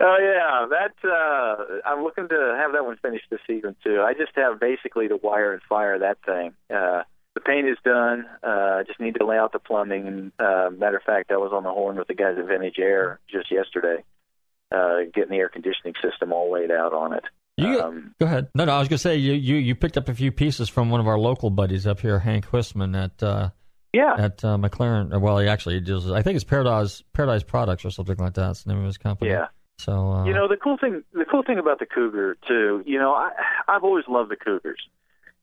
[0.00, 4.02] Oh yeah, that uh I'm looking to have that one finished this season too.
[4.02, 6.52] I just have basically to wire and fire that thing.
[6.68, 7.04] Uh
[7.38, 8.27] the paint is done.
[8.42, 11.37] Uh I just need to lay out the plumbing and uh matter of fact I
[11.37, 14.05] was on the horn with the guys at Vintage Air just yesterday,
[14.72, 17.24] uh getting the air conditioning system all laid out on it.
[17.57, 18.48] You Um go ahead.
[18.55, 20.90] No, no, I was gonna say you, you you picked up a few pieces from
[20.90, 23.51] one of our local buddies up here, Hank Huisman at uh,
[23.92, 24.14] yeah.
[24.18, 25.20] at uh, McLaren.
[25.20, 26.11] Well, he actually does.
[26.11, 28.46] I think it's Paradise Paradise Products or something like that.
[28.46, 29.31] That's the name of his company.
[29.31, 29.46] Yeah.
[29.79, 31.03] So uh, You know the cool thing.
[31.12, 32.83] The cool thing about the Cougar too.
[32.85, 33.31] You know, I
[33.68, 34.81] I've always loved the Cougars.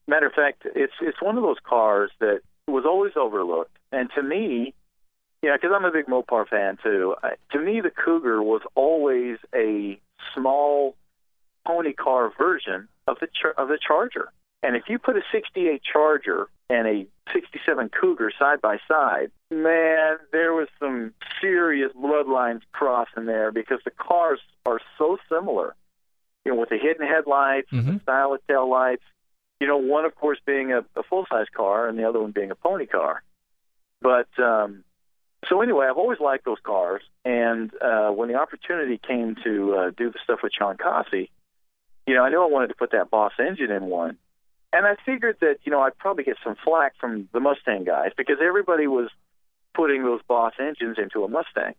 [0.08, 4.22] Matter of fact, it's it's one of those cars that was always overlooked, and to
[4.24, 4.74] me,
[5.44, 7.16] know, because I'm a big Mopar fan too.
[7.24, 10.00] I, to me, the Cougar was always a
[10.34, 10.96] small
[11.66, 14.30] pony car version of the char- of the Charger.
[14.64, 20.18] And if you put a 68 Charger and a 67 Cougar side by side, man,
[20.32, 25.76] there was some serious bloodlines crossing there because the cars are so similar.
[26.46, 27.94] You know, with the hidden headlights, Mhm.
[27.96, 29.04] the style of tail lights.
[29.60, 32.32] You know, one of course being a, a full size car and the other one
[32.32, 33.24] being a pony car.
[34.02, 34.84] But um,
[35.50, 39.92] so anyway, I've always liked those cars, and uh, when the opportunity came to uh,
[39.96, 41.30] do the stuff with Jon Kaase,
[42.08, 44.18] you know, I knew I wanted to put that Boss engine in one,
[44.74, 48.12] and I figured that you know I'd probably get some flack from the Mustang guys
[48.18, 49.10] because everybody was
[49.74, 51.76] putting those Boss engines into a Mustang,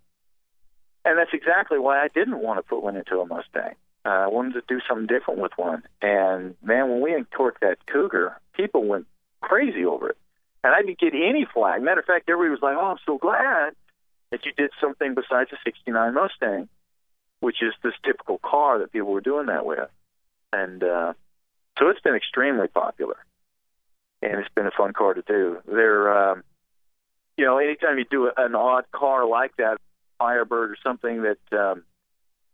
[1.05, 3.75] and that's exactly why I didn't want to put one into a Mustang.
[4.07, 7.85] Uh, I wanted to do something different with one, and man, when we uncorked that
[7.87, 9.07] Cougar, people went
[9.41, 10.19] crazy over it
[10.67, 11.81] and I didn't get any flag.
[11.81, 13.75] Matter of fact, everybody was like, "Oh, I'm so glad
[14.31, 16.69] that you did something besides a '69 Mustang,
[17.39, 19.89] which is this typical car that people were doing that with."
[20.53, 21.13] And uh,
[21.79, 23.17] so it's been extremely popular,
[24.23, 25.59] and it's been a fun car to do.
[25.67, 26.43] They're, um,
[27.37, 29.79] you know, anytime you do an odd car like that,
[30.19, 31.85] Firebird or something that, um,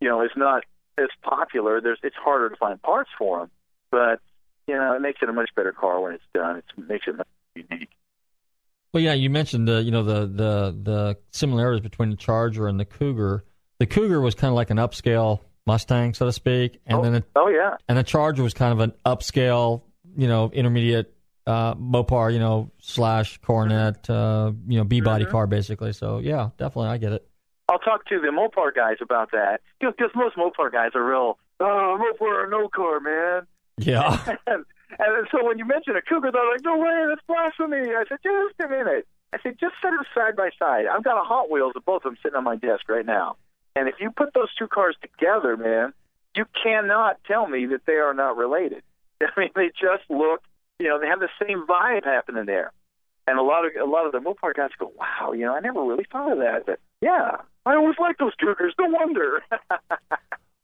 [0.00, 0.64] you know, is not
[0.98, 3.50] as popular, there's it's harder to find parts for them,
[3.90, 4.20] but
[4.66, 6.56] you know, it makes it a much better car when it's done.
[6.56, 7.88] It makes it much unique.
[8.92, 12.78] Well, yeah, you mentioned the you know the the the similarities between the Charger and
[12.78, 13.44] the Cougar.
[13.78, 17.14] The Cougar was kind of like an upscale Mustang, so to speak, and oh, then
[17.16, 19.82] it, oh yeah, and the Charger was kind of an upscale,
[20.16, 21.14] you know, intermediate
[21.46, 25.30] uh, Mopar, you know, slash Coronet, uh, you know, B body Mhm.
[25.30, 25.92] car basically.
[25.92, 27.28] So yeah, definitely, I get it.
[27.68, 31.38] I'll talk to the Mopar guys about that because most Mopar guys are real.
[31.60, 33.46] Oh, Mopar, or no car, man.
[33.78, 34.36] Yeah.
[34.46, 34.64] and,
[34.98, 38.18] and so when you mention a Cougar, they're like, "No way, that's blasphemy." I said,
[38.22, 41.50] "Just a minute." I said, "Just set them side by side." I've got a Hot
[41.50, 43.36] Wheels of both of them sitting on my desk right now,
[43.74, 45.92] and if you put those two cars together, man,
[46.36, 48.82] you cannot tell me that they are not related.
[49.22, 50.42] I mean, they just look,
[50.78, 52.72] you know, they have the same vibe happening there.
[53.26, 55.60] And a lot of a lot of the Mopar guys go, "Wow, you know, I
[55.60, 57.36] never really thought of that." But yeah,
[57.66, 58.74] I always like those Cougars.
[58.78, 59.42] No wonder.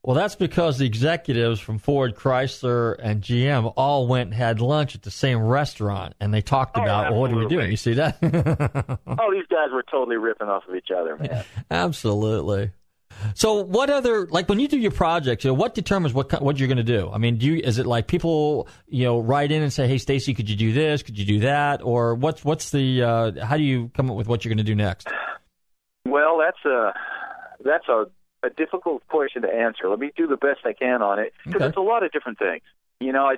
[0.04, 4.94] Well, that's because the executives from Ford, Chrysler, and GM all went and had lunch
[4.94, 7.70] at the same restaurant, and they talked Oh, about, well, what are we doing?
[7.70, 8.16] You see that?
[9.06, 11.44] oh, these guys were totally ripping off of each other, man.
[11.70, 12.70] Absolutely.
[13.34, 15.44] So, what other like when you do your projects?
[15.44, 17.10] You know, what determines what what you're going to do?
[17.12, 19.98] I mean, do you is it like people you know write in and say, "Hey,
[19.98, 21.02] Stacey, could you do this?
[21.02, 24.28] Could you do that?" Or what's what's the uh, how do you come up with
[24.28, 25.08] what you're going to do next?
[26.10, 26.92] Well, that's a
[27.64, 28.06] that's a,
[28.42, 29.88] a difficult question to answer.
[29.88, 31.68] Let me do the best I can on it because Okay.
[31.68, 32.62] it's a lot of different things.
[33.00, 33.36] You know, I,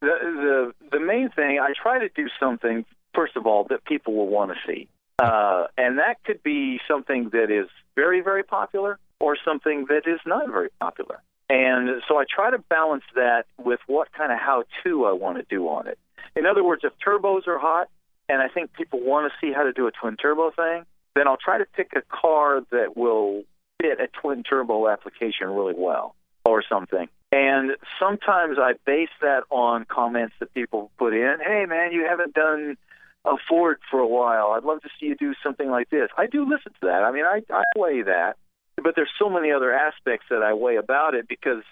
[0.00, 4.14] the the the main thing I try to do something first of all that people
[4.14, 8.98] will want to see, uh, and that could be something that is very very popular
[9.20, 11.22] or something that is not very popular.
[11.48, 15.36] And so I try to balance that with what kind of how to I want
[15.36, 15.98] to do on it.
[16.34, 17.88] In other words, if turbos are hot
[18.28, 21.28] and I think people want to see how to do a twin turbo thing, then
[21.28, 23.44] I'll try to pick a car that will
[23.80, 27.08] fit a twin turbo application really well or something.
[27.30, 31.36] And sometimes I base that on comments that people put in.
[31.44, 32.76] Hey, man, you haven't done
[33.24, 34.52] a Ford for a while.
[34.56, 36.08] I'd love to see you do something like this.
[36.16, 37.04] I do listen to that.
[37.04, 38.36] I mean, I, I weigh that,
[38.82, 41.62] but there's so many other aspects that I weigh about it because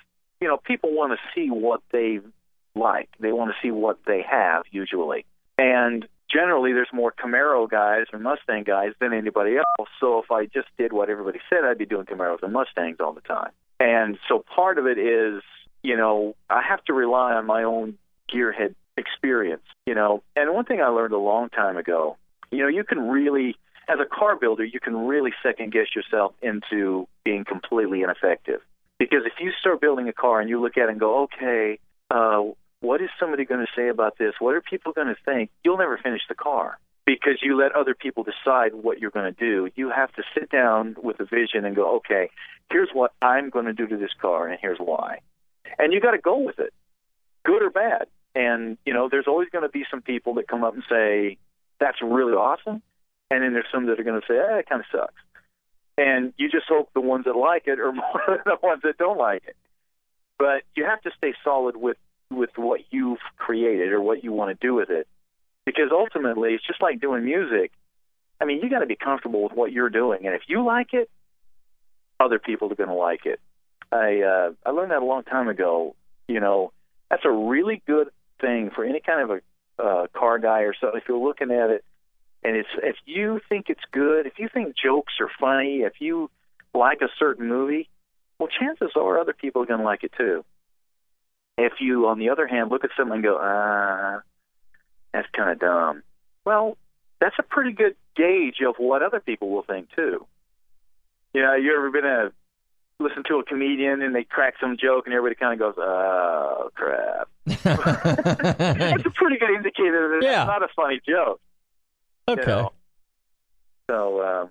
[0.40, 2.20] you know people want to see what they
[2.74, 3.08] like.
[3.18, 5.26] They want to see what they have usually,
[5.58, 9.88] and generally there's more Camaro guys or Mustang guys than anybody else.
[10.00, 13.12] So if I just did what everybody said, I'd be doing Camaros and Mustangs all
[13.12, 13.50] the time.
[13.78, 15.42] And so part of it is,
[15.82, 17.98] you know, I have to rely on my own
[18.32, 20.22] gearhead experience, you know.
[20.36, 22.16] And one thing I learned a long time ago,
[22.50, 23.56] you know, you can really,
[23.88, 28.60] as a car builder, you can really second guess yourself into being completely ineffective.
[28.98, 31.78] Because if you start building a car and you look at it and go, okay,
[32.10, 32.42] uh,
[32.80, 34.34] what is somebody going to say about this?
[34.38, 35.50] What are people going to think?
[35.64, 39.38] You'll never finish the car because you let other people decide what you're going to
[39.38, 39.68] do.
[39.74, 42.30] You have to sit down with a vision and go, okay,
[42.70, 45.18] here's what I'm going to do to this car, and here's why.
[45.78, 46.72] And you got to go with it,
[47.44, 48.06] good or bad.
[48.34, 51.36] And you know, there's always going to be some people that come up and say
[51.80, 52.82] that's really awesome,
[53.30, 55.20] and then there's some that are going to say, eh, it kind of sucks.
[55.98, 58.98] And you just hope the ones that like it are more than the ones that
[58.98, 59.56] don't like it.
[60.38, 61.96] But you have to stay solid with
[62.30, 65.06] with what you've created or what you want to do with it
[65.66, 67.72] because ultimately it's just like doing music.
[68.40, 70.94] I mean, you got to be comfortable with what you're doing, and if you like
[70.94, 71.10] it,
[72.18, 73.40] other people are going to like it.
[73.92, 75.94] I uh, I learned that a long time ago.
[76.28, 76.72] You know,
[77.10, 78.08] that's a really good
[78.40, 80.92] thing for any kind of a uh, car guy or so.
[80.94, 81.84] If you're looking at it,
[82.42, 86.30] and it's if you think it's good, if you think jokes are funny, if you
[86.72, 87.88] like a certain movie,
[88.38, 90.44] well, chances are other people are going to like it too.
[91.66, 94.20] If you, on the other hand, look at something and go, ah,
[95.12, 96.02] that's kind of dumb.
[96.44, 96.76] Well,
[97.20, 100.26] that's a pretty good gauge of what other people will think too.
[101.34, 102.32] You know, you ever been a
[102.98, 106.70] listen to a comedian and they crack some joke and everybody kind of goes, "Oh
[106.74, 110.42] crap." That's a pretty good indicator that Yeah.
[110.42, 111.40] it's not a funny joke.
[112.28, 112.44] you Okay.
[112.46, 112.72] know.
[113.88, 114.46] So, uh,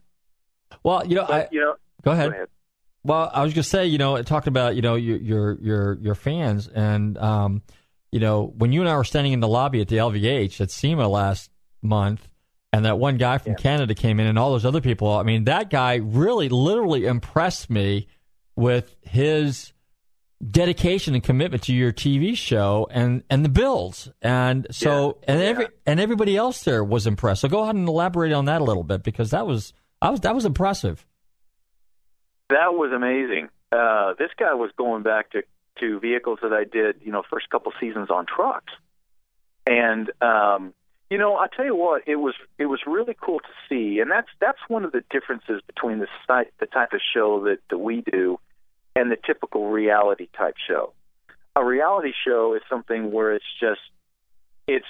[0.84, 2.30] Well, you know, I, you know, go ahead.
[2.30, 2.49] Go ahead.
[3.10, 5.97] Well, I was going to say, you know, talking about, you know, your your your,
[5.99, 7.64] your fans, and um,
[8.12, 10.70] you know, when you and I were standing in the lobby at the LVH at
[10.70, 11.49] SEMA last
[11.82, 12.30] month,
[12.72, 15.12] and that one guy from Canada came in, and all those other people.
[15.12, 18.10] I mean, that guy really, literally impressed me
[18.55, 19.74] with his
[20.47, 25.68] dedication and commitment to your TV show and and the Bills, and so and every
[25.88, 27.41] and everybody else there was impressed.
[27.41, 30.20] So go ahead and elaborate on that a little bit because that was I was
[30.20, 31.07] that was impressive.
[32.50, 33.50] That was amazing.
[33.72, 35.43] Uh, this guy was going back to
[35.80, 38.74] to vehicles that I did, you know, first couple seasons on trucks,
[39.66, 40.74] and um,
[41.10, 44.12] you know, I tell you what, it was it was really cool to see, and
[44.12, 47.78] that's that's one of the differences between the site, the type of show that, that
[47.78, 48.39] we do
[48.95, 50.93] and the typical reality type show.
[51.56, 53.82] A reality show is something where it's just
[54.68, 54.86] it's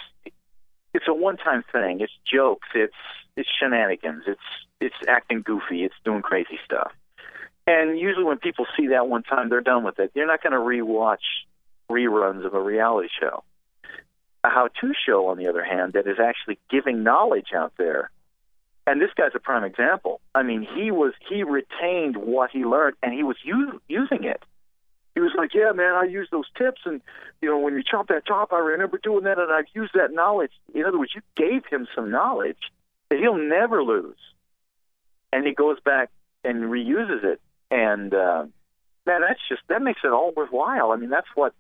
[0.94, 2.02] it's a one time thing.
[2.02, 2.68] It's jokes.
[2.76, 2.94] It's
[3.38, 4.24] it's shenanigans.
[4.28, 4.42] It's
[4.82, 5.84] it's acting goofy.
[5.84, 6.92] It's doing crazy stuff.
[7.70, 10.10] And usually, when people see that one time, they're done with it.
[10.16, 11.22] They're not going to rewatch
[11.88, 13.44] reruns of a reality show.
[14.44, 18.10] A how-to show, on the other hand, that is actually giving knowledge out there.
[18.88, 20.20] And this guy's a prime example.
[20.34, 24.42] I mean, he was he retained what he learned, and he was u- using it.
[25.14, 27.02] He was like, "Yeah, man, I use those tips, and
[27.40, 30.12] you know, when you chop that top, I remember doing that, and I've used that
[30.12, 32.72] knowledge." In other words, you gave him some knowledge
[33.10, 34.18] that he'll never lose,
[35.32, 36.10] and he goes back
[36.44, 37.40] and reuses it.
[37.72, 38.46] And uh,
[39.06, 40.92] man, that's just that makes it all worthwhile.
[40.92, 41.54] I mean, that's what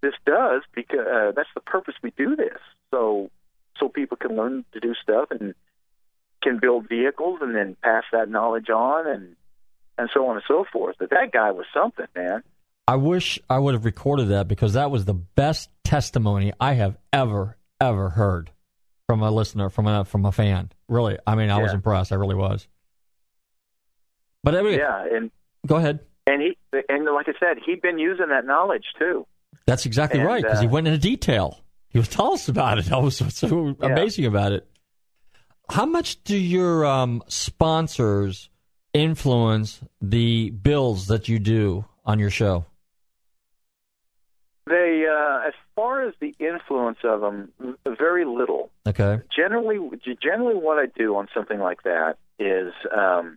[0.00, 2.58] this does because uh, that's the purpose we do this.
[2.90, 3.30] So
[3.78, 5.54] so people can learn to do stuff and
[6.42, 9.36] can build vehicles and then pass that knowledge on and
[9.96, 10.96] and so on and so forth.
[10.98, 12.42] But that guy was something, man.
[12.86, 16.96] I wish I would have recorded that because that was the best testimony I have
[17.12, 18.50] ever ever heard
[19.06, 20.70] from a listener from a from a fan.
[20.88, 22.12] Really, I mean, I was impressed.
[22.12, 22.68] I really was.
[24.44, 25.30] But anyway, Yeah, and
[25.66, 25.98] go ahead.
[26.28, 26.56] and he
[26.88, 29.26] and like I said, he'd been using that knowledge too.
[29.66, 31.58] That's exactly And, right because he uh, went into detail.
[31.88, 32.92] He was telling us about it.
[32.96, 33.86] I was so, so Yeah.
[33.88, 34.68] amazing about it.
[35.70, 38.50] How much do your um, sponsors
[38.92, 42.66] influence the bills that you do on your show?
[44.66, 47.52] They, uh, as far as the influence of them,
[47.86, 48.70] very little.
[48.86, 49.20] Okay.
[49.34, 49.78] Generally,
[50.22, 53.36] generally, what I do on something like that is um,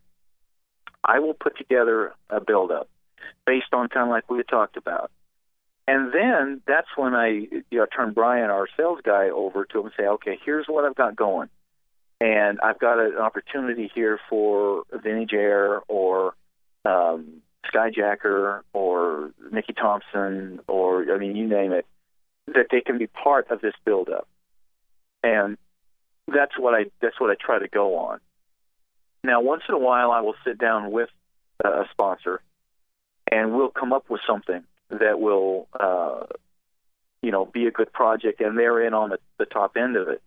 [1.07, 2.89] I will put together a build-up
[3.45, 5.09] based on kind of like we talked about,
[5.87, 9.85] and then that's when I you know turn Brian, our sales guy, over to him
[9.85, 11.49] and say, okay, here's what I've got going,
[12.19, 16.33] and I've got an opportunity here for Vintage Air or
[16.83, 17.41] um,
[17.73, 21.85] Skyjacker or Mickey Thompson or I mean you name it,
[22.47, 24.27] that they can be part of this build-up,
[25.23, 25.57] and
[26.27, 28.19] that's what I that's what I try to go on.
[29.23, 31.09] Now, once in a while, I will sit down with
[31.63, 32.41] a sponsor,
[33.31, 36.25] and we'll come up with something that will, uh,
[37.21, 40.07] you know, be a good project, and they're in on the, the top end of
[40.07, 40.21] it.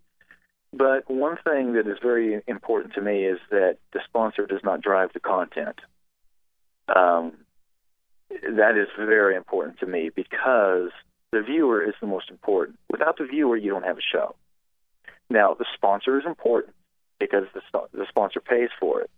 [0.73, 4.81] But one thing that is very important to me is that the sponsor does not
[4.81, 5.81] drive the content.
[6.95, 7.33] Um,
[8.31, 10.91] that is very important to me because
[11.33, 12.79] the viewer is the most important.
[12.91, 14.35] Without the viewer, you don't have a show.
[15.29, 16.75] Now, the sponsor is important
[17.21, 17.61] because the,
[17.93, 19.11] the sponsor pays for it,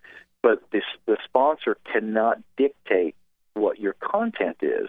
[0.43, 3.15] but this, the sponsor cannot dictate
[3.55, 4.89] what your content is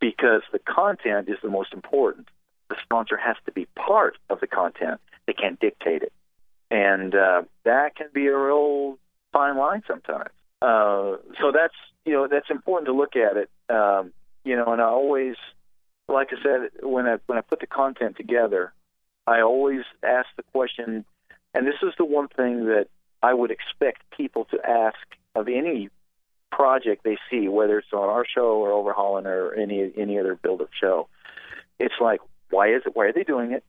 [0.00, 2.28] because the content is the most important.
[2.68, 5.00] The sponsor has to be part of the content.
[5.26, 6.12] They can't dictate it.
[6.70, 8.98] And uh, that can be a real
[9.32, 10.30] fine line sometimes.
[10.60, 13.50] Uh, so that's you know that's important to look at it.
[13.68, 14.12] Um,
[14.44, 15.36] you know, and I always,
[16.08, 18.72] like I said, when I when I put the content together,
[19.26, 21.04] I always ask the question,
[21.54, 22.88] and this is the one thing that
[23.22, 24.98] I would expect people to ask
[25.34, 25.90] of any
[26.50, 30.70] project they see, whether it's on our show or Overhaulin' or any any other build-up
[30.78, 31.08] show.
[31.78, 32.20] It's like,
[32.50, 32.94] why is it?
[32.94, 33.64] Why are they doing it?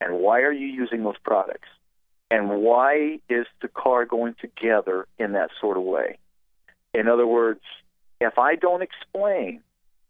[0.00, 1.68] And why are you using those products?
[2.30, 6.18] And why is the car going together in that sort of way?
[6.94, 7.60] In other words,
[8.20, 9.62] if I don't explain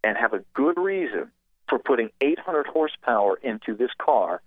[0.05, 1.31] and have a good reason
[1.71, 4.43] for putting 800 horsepower into this car,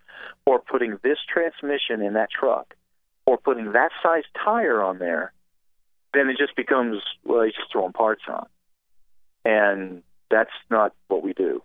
[0.45, 2.75] or putting this transmission in that truck,
[3.25, 5.33] or putting that size tire on there,
[6.13, 8.45] then it just becomes well, he's just throwing parts on,
[9.45, 11.63] and that's not what we do.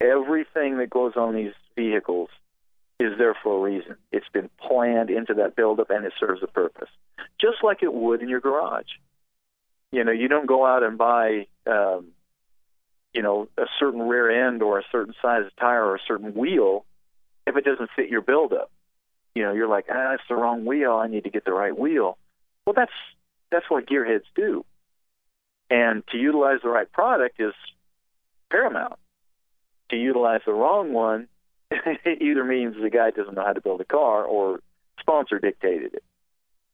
[0.00, 2.30] Everything that goes on these vehicles
[2.98, 3.96] is there for a reason.
[4.12, 6.88] It's been planned into that buildup, and it serves a purpose,
[7.40, 8.86] just like it would in your garage.
[9.90, 12.08] You know, you don't go out and buy, um,
[13.14, 16.34] you know, a certain rear end or a certain size of tire or a certain
[16.34, 16.84] wheel
[17.46, 18.70] if it doesn't fit your buildup.
[19.34, 20.92] You know, you're like, ah, it's the wrong wheel.
[20.92, 22.18] I need to get the right wheel.
[22.66, 22.92] Well, that's
[23.50, 24.64] that's what gearheads do.
[25.70, 27.54] And to utilize the right product is
[28.50, 28.98] paramount.
[29.90, 31.28] To utilize the wrong one
[31.70, 34.60] it either means the guy doesn't know how to build a car or
[34.98, 36.02] sponsor dictated it.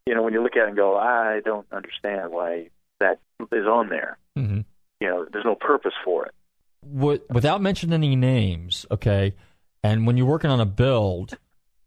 [0.06, 2.70] You know, when you look at it and go, I don't understand why
[3.00, 3.18] that
[3.52, 4.18] is on there.
[4.38, 4.60] Mm-hmm.
[5.00, 6.34] You know, there's no purpose for it.
[6.84, 9.34] Wi- Without mentioning any names, okay,
[9.82, 11.36] and when you're working on a build,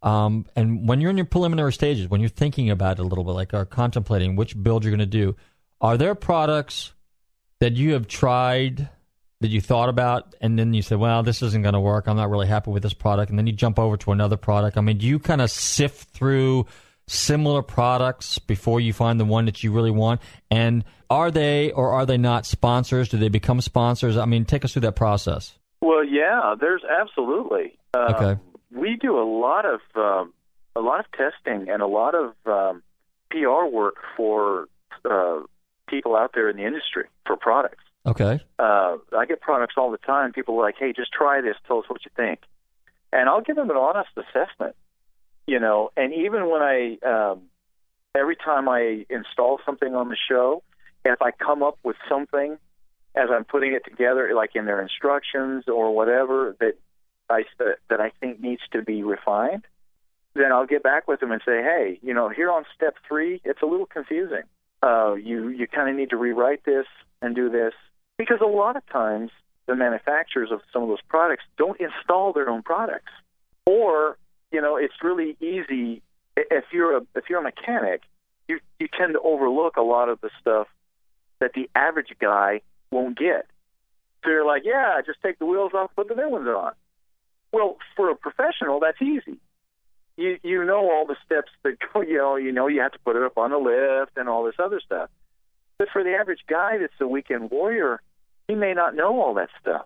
[0.01, 3.23] um, and when you're in your preliminary stages, when you're thinking about it a little
[3.23, 5.35] bit, like are contemplating which build you're going to do,
[5.81, 6.93] are there products
[7.59, 8.89] that you have tried
[9.41, 12.07] that you thought about and then you said, well, this isn't going to work.
[12.07, 13.29] I'm not really happy with this product.
[13.29, 14.77] And then you jump over to another product.
[14.77, 16.65] I mean, do you kind of sift through
[17.11, 20.21] similar products before you find the one that you really want?
[20.51, 23.09] And are they or are they not sponsors?
[23.09, 24.17] Do they become sponsors?
[24.17, 25.57] I mean, take us through that process.
[25.81, 27.77] Well, yeah, there's absolutely.
[27.93, 28.41] Um, Okay.
[28.71, 30.33] We do a lot of um,
[30.75, 32.83] a lot of testing and a lot of um,
[33.31, 34.67] PR work for
[35.09, 35.39] uh,
[35.87, 37.83] people out there in the industry for products.
[38.05, 38.39] Okay.
[38.59, 40.33] uh, I get products all the time.
[40.33, 41.55] People are like, "Hey, just try this.
[41.67, 42.41] Tell us what you think,"
[43.11, 44.75] and I'll give them an honest assessment.
[45.49, 47.41] You know, and even when I, um,
[48.15, 50.61] every time I install something on the show,
[51.03, 52.57] if I come up with something
[53.15, 56.73] as I'm putting it together, like in their instructions or whatever that
[57.29, 57.45] I
[57.89, 59.65] that I think needs to be refined,
[60.35, 63.41] then I'll get back with them and say, "Hey, you know, here on step three,
[63.43, 64.43] it's a little confusing.
[64.83, 66.85] Uh, you you kind of need to rewrite this
[67.21, 67.73] and do this."
[68.19, 69.31] because a lot of times
[69.65, 73.11] the manufacturers of some of those products don't install their own products
[73.65, 74.17] or
[74.51, 76.01] you know it's really easy
[76.37, 78.01] if you're a if you're a mechanic
[78.47, 80.67] you you tend to overlook a lot of the stuff
[81.39, 83.45] that the average guy won't get
[84.23, 86.73] So you're like, yeah, just take the wheels off, put the new ones on.
[87.51, 89.37] Well, for a professional, that's easy.
[90.17, 92.01] You you know all the steps that go.
[92.09, 94.43] You know you know you have to put it up on the lift and all
[94.43, 95.09] this other stuff.
[95.77, 98.01] But for the average guy that's a weekend warrior,
[98.47, 99.85] he may not know all that stuff.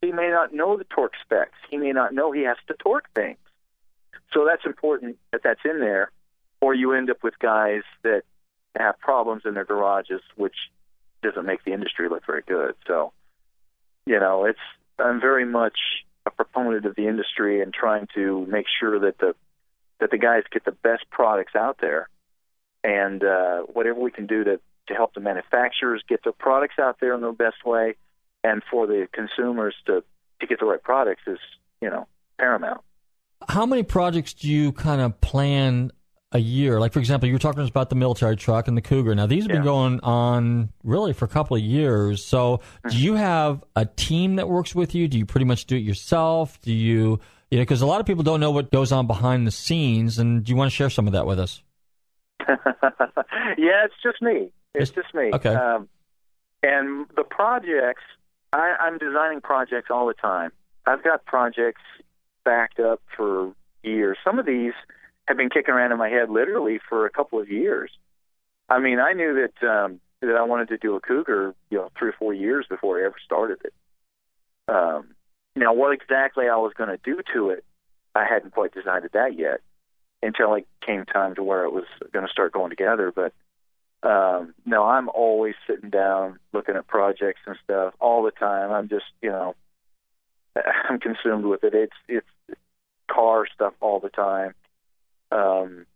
[0.00, 1.58] He may not know the torque specs.
[1.70, 3.38] He may not know he has to torque things.
[4.32, 6.10] So that's important that that's in there,
[6.60, 8.22] or you end up with guys that
[8.78, 10.54] have problems in their garages, which
[11.22, 12.74] doesn't make the industry look very good.
[12.86, 13.12] So,
[14.06, 14.58] you know, it's
[14.98, 15.78] I'm very much
[16.26, 19.34] a proponent of the industry and trying to make sure that the
[20.00, 22.08] that the guys get the best products out there,
[22.84, 26.98] and uh, whatever we can do to to help the manufacturers get their products out
[27.00, 27.96] there in the best way,
[28.44, 30.04] and for the consumers to
[30.40, 31.38] to get the right products is
[31.80, 32.06] you know
[32.38, 32.82] paramount.
[33.46, 35.92] How many projects do you kind of plan
[36.32, 36.80] a year?
[36.80, 39.14] Like, for example, you were talking to us about the military truck and the Cougar.
[39.14, 42.24] Now, these have been going on really for a couple of years.
[42.24, 45.08] So, do you have a team that works with you?
[45.08, 46.60] Do you pretty much do it yourself?
[46.62, 47.20] Do you,
[47.50, 50.18] you know, because a lot of people don't know what goes on behind the scenes.
[50.18, 51.62] And do you want to share some of that with us?
[52.48, 54.50] yeah, it's just me.
[54.74, 55.30] It's just me.
[55.32, 55.54] okay.
[55.54, 55.88] Um,
[56.62, 58.02] and the projects,
[58.52, 60.50] I, I'm designing projects all the time.
[60.86, 61.82] I've got projects
[62.48, 64.16] backed up for years.
[64.24, 64.72] Some of these
[65.26, 67.90] have been kicking around in my head literally for a couple of years.
[68.70, 71.90] I mean, I knew that um, that I wanted to do a Cougar, you know,
[71.98, 73.74] three or four years before I ever started it.
[74.66, 75.08] Um,
[75.54, 77.64] now, what exactly I was going to do to it,
[78.14, 79.60] I hadn't quite decided that yet
[80.22, 83.12] until it came time to where it was going to start going together.
[83.14, 83.34] But
[84.08, 88.72] um, no, I'm always sitting down looking at projects and stuff all the time.
[88.72, 89.54] I'm just, you know,
[90.88, 91.74] I'm consumed with it.
[91.74, 92.26] It's it's
[93.10, 94.54] car stuff all the time.
[95.30, 95.86] Um,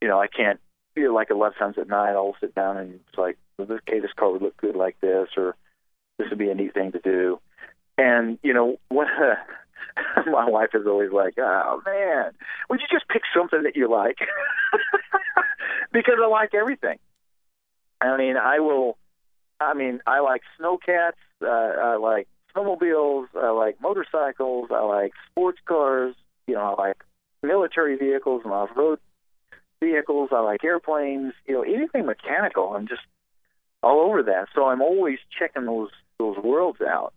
[0.00, 0.60] you know, I can't
[0.94, 4.00] feel like a lot of times at night I'll sit down and it's like, okay,
[4.00, 5.56] this car would look good like this, or
[6.18, 7.40] this would be a neat thing to do.
[7.98, 9.08] And you know, what
[10.26, 12.32] my wife is always like, "Oh man,
[12.68, 14.18] would you just pick something that you like?"
[15.92, 16.98] because I like everything.
[18.00, 18.96] I mean, I will.
[19.60, 21.20] I mean, I like snowcats.
[21.42, 23.26] Uh, I like snowmobiles.
[23.34, 24.68] I like motorcycles.
[24.70, 26.14] I like sports cars.
[26.46, 27.04] You know, I like
[27.42, 28.98] military vehicles and off-road
[29.82, 30.30] vehicles.
[30.32, 31.32] I like airplanes.
[31.46, 32.74] You know, anything mechanical.
[32.74, 33.02] I'm just
[33.82, 34.48] all over that.
[34.54, 37.14] So I'm always checking those those worlds out.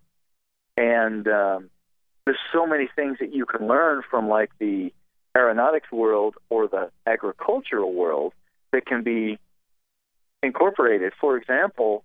[0.78, 1.70] And um,
[2.26, 4.92] there's so many things that you can learn from like the
[5.36, 8.34] aeronautics world or the agricultural world
[8.72, 9.38] that can be
[10.42, 11.14] incorporated.
[11.20, 12.04] For example,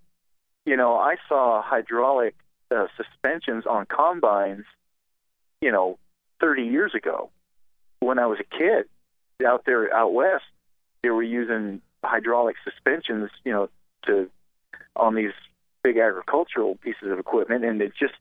[0.67, 2.35] you know, I saw hydraulic
[2.71, 4.65] uh, suspensions on combines,
[5.61, 5.99] you know,
[6.41, 7.31] 30 years ago
[8.01, 8.87] when I was a kid
[9.47, 10.45] out there out west.
[11.03, 13.69] They were using hydraulic suspensions, you know,
[14.07, 14.31] to
[14.97, 15.33] on these
[15.83, 18.15] big agricultural pieces of equipment, and it just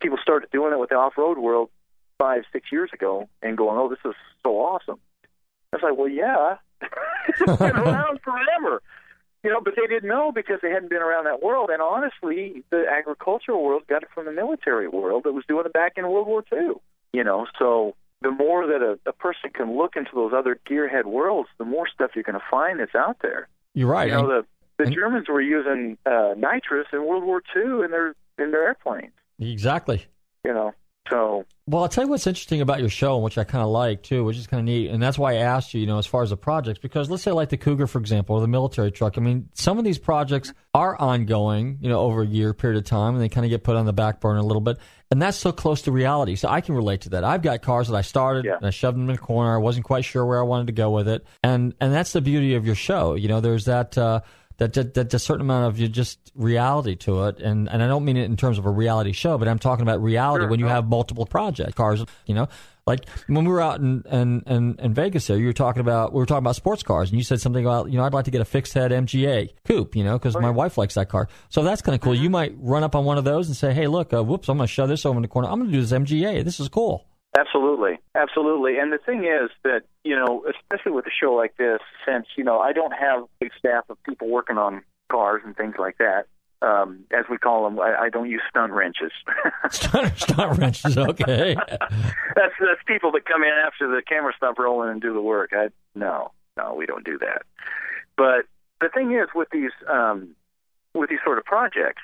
[0.00, 1.70] people started doing it with the off-road world
[2.18, 4.98] five, six years ago, and going, "Oh, this is so awesome."
[5.72, 6.56] I was like, "Well, yeah,
[7.28, 8.82] it's been around forever."
[9.42, 11.70] You know, but they didn't know because they hadn't been around that world.
[11.70, 15.72] And honestly, the agricultural world got it from the military world that was doing it
[15.72, 16.72] back in World War II.
[17.12, 21.04] You know, so the more that a, a person can look into those other gearhead
[21.06, 23.48] worlds, the more stuff you're going to find that's out there.
[23.74, 24.08] You're right.
[24.08, 24.44] You know, And-
[24.78, 28.64] the the Germans were using uh, nitrous in World War II in their in their
[28.64, 29.12] airplanes.
[29.38, 30.06] exactly.
[30.44, 30.72] You know,
[31.10, 33.70] so Well, I'll tell you what's interesting about your show, and which I kind of
[33.70, 35.98] like too, which is kind of neat, and that's why I asked you, you know,
[35.98, 38.48] as far as the projects, because let's say like the Cougar, for example, or the
[38.48, 39.16] military truck.
[39.16, 42.86] I mean, some of these projects are ongoing, you know, over a year period of
[42.86, 44.78] time, and they kind of get put on the back burner a little bit,
[45.12, 46.34] and that's so close to reality.
[46.34, 47.22] So I can relate to that.
[47.22, 49.54] I've got cars that I started, and I shoved them in a corner.
[49.54, 52.20] I wasn't quite sure where I wanted to go with it, and and that's the
[52.20, 53.14] beauty of your show.
[53.14, 53.96] You know, there's that.
[53.96, 54.22] Uh,
[54.60, 57.86] that, that that a certain amount of you just reality to it, and and I
[57.86, 60.60] don't mean it in terms of a reality show, but I'm talking about reality when
[60.60, 62.04] you have multiple project cars.
[62.26, 62.48] You know,
[62.86, 66.12] like when we were out in in, in, in Vegas there, you were talking about
[66.12, 68.26] we were talking about sports cars, and you said something about you know I'd like
[68.26, 71.28] to get a fixed head MGA coupe, you know, because my wife likes that car.
[71.48, 72.14] So that's kind of cool.
[72.14, 74.58] You might run up on one of those and say, hey, look, uh, whoops, I'm
[74.58, 75.48] going to shove this over in the corner.
[75.48, 76.44] I'm going to do this MGA.
[76.44, 77.06] This is cool.
[77.38, 78.78] Absolutely, absolutely.
[78.78, 82.44] And the thing is that you know, especially with a show like this, since you
[82.44, 86.26] know I don't have a staff of people working on cars and things like that,
[86.62, 89.12] um, as we call them, I, I don't use stunt wrenches.
[89.70, 91.54] stunt, stunt wrenches, okay.
[91.70, 95.50] that's that's people that come in after the camera stop rolling and do the work.
[95.52, 97.42] I no, no, we don't do that.
[98.16, 98.46] But
[98.80, 100.34] the thing is, with these um,
[100.94, 102.02] with these sort of projects,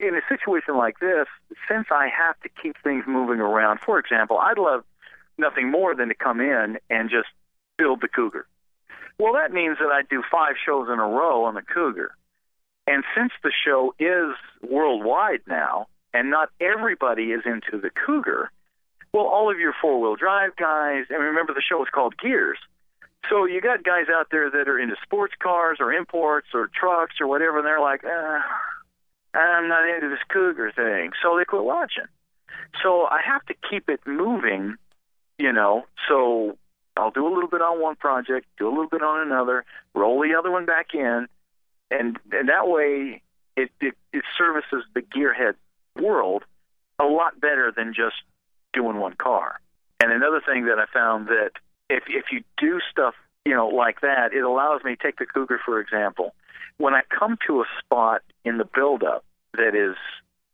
[0.00, 1.26] in a situation like this,
[1.68, 4.84] since I have to keep things moving around, for example, I'd love
[5.36, 7.28] nothing more than to come in and just
[7.76, 8.46] build the Cougar.
[9.18, 12.12] Well, that means that I do five shows in a row on the Cougar.
[12.86, 18.50] And since the show is worldwide now, and not everybody is into the Cougar.
[19.12, 22.58] Well, all of your four wheel drive guys, and remember the show was called Gears.
[23.28, 27.16] So you got guys out there that are into sports cars or imports or trucks
[27.20, 28.38] or whatever, and they're like, uh,
[29.34, 31.12] I'm not into this Cougar thing.
[31.22, 32.06] So they quit watching.
[32.82, 34.76] So I have to keep it moving,
[35.38, 35.84] you know.
[36.08, 36.56] So
[36.96, 39.64] I'll do a little bit on one project, do a little bit on another,
[39.94, 41.26] roll the other one back in,
[41.90, 43.22] and and that way
[43.56, 45.54] it it, it services the gearhead
[46.00, 46.44] world
[46.98, 48.16] a lot better than just
[48.72, 49.60] doing one car.
[50.00, 51.50] And another thing that I found that
[51.88, 53.14] if if you do stuff
[53.48, 56.34] you know like that, it allows me take the Cougar for example.
[56.76, 59.24] When I come to a spot in the buildup
[59.54, 59.96] that is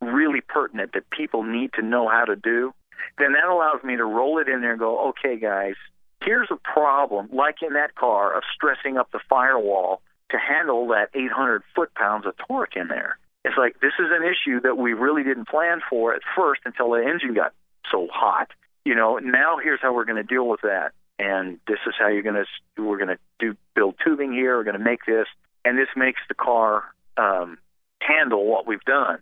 [0.01, 2.73] really pertinent that people need to know how to do,
[3.19, 5.75] then that allows me to roll it in there and go, okay, guys,
[6.23, 11.11] here's a problem, like in that car, of stressing up the firewall to handle that
[11.15, 13.19] 800 foot pounds of torque in there.
[13.45, 16.91] It's like this is an issue that we really didn't plan for at first until
[16.91, 17.53] the engine got
[17.91, 18.49] so hot.
[18.85, 22.09] You know, now here's how we're going to deal with that, and this is how
[22.09, 24.57] you're going to we're going to do build tubing here.
[24.57, 25.27] We're going to make this,
[25.65, 26.85] and this makes the car
[27.17, 27.59] um,
[28.01, 29.19] handle what we've done.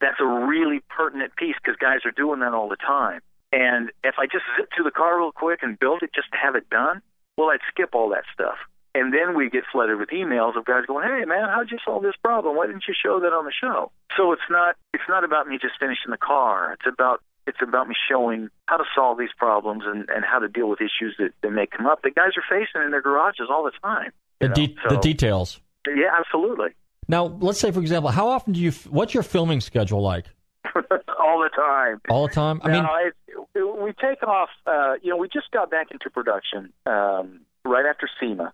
[0.00, 3.20] That's a really pertinent piece because guys are doing that all the time.
[3.52, 6.38] And if I just zip to the car real quick and build it just to
[6.38, 7.02] have it done,
[7.36, 8.56] well, I'd skip all that stuff.
[8.94, 12.02] And then we get flooded with emails of guys going, "Hey, man, how'd you solve
[12.02, 12.56] this problem?
[12.56, 15.58] Why didn't you show that on the show?" So it's not it's not about me
[15.58, 16.72] just finishing the car.
[16.72, 20.48] It's about it's about me showing how to solve these problems and, and how to
[20.48, 23.46] deal with issues that, that may come up that guys are facing in their garages
[23.50, 24.12] all the time.
[24.40, 25.60] The, de- So- the details.
[25.86, 26.68] Yeah, absolutely.
[27.08, 28.70] Now, let's say, for example, how often do you?
[28.88, 30.26] What's your filming schedule like?
[31.18, 32.00] all the time.
[32.08, 32.60] All the time.
[32.62, 33.14] I mean, no, it,
[33.58, 34.50] it, we take off.
[34.64, 38.52] Uh, you know, we just got back into production um, right after SEMA,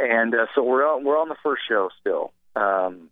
[0.00, 2.32] and uh, so we're on, we're on the first show still.
[2.56, 3.10] Um,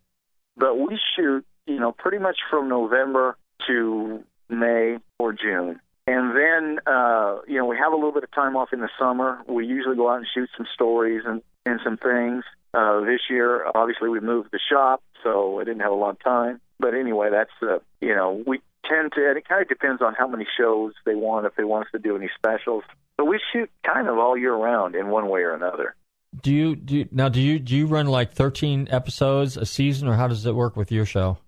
[0.57, 3.37] but we shoot, you know, pretty much from November
[3.69, 5.81] to May or June.
[6.07, 8.89] And then, uh, you know, we have a little bit of time off in the
[8.99, 9.39] summer.
[9.47, 12.45] We usually go out and shoot some stories and, and some things.
[12.75, 16.23] Uh, this year, obviously, we moved the shop, so I didn't have a lot of
[16.23, 16.61] time.
[16.79, 20.15] But anyway, that's, uh, you know, we tend to, and it kind of depends on
[20.15, 22.83] how many shows they want, if they want us to do any specials.
[23.17, 25.95] But we shoot kind of all year round in one way or another.
[26.43, 27.29] do you do you, now?
[27.29, 30.75] Do you do you run like thirteen episodes a season, or how does it work
[30.75, 31.39] with your show?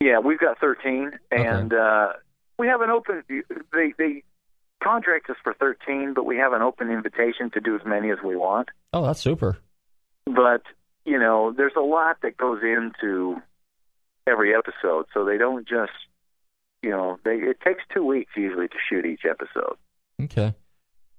[0.00, 2.14] Yeah, we've got 13, and uh,
[2.58, 3.22] we have an open.
[3.72, 4.22] They they
[4.82, 8.18] contract us for 13, but we have an open invitation to do as many as
[8.24, 8.68] we want.
[8.92, 9.58] Oh, that's super.
[10.26, 10.62] But
[11.04, 13.40] you know, there's a lot that goes into
[14.26, 15.92] every episode, so they don't just,
[16.82, 19.76] you know, they it takes two weeks usually to shoot each episode
[20.22, 20.54] Okay.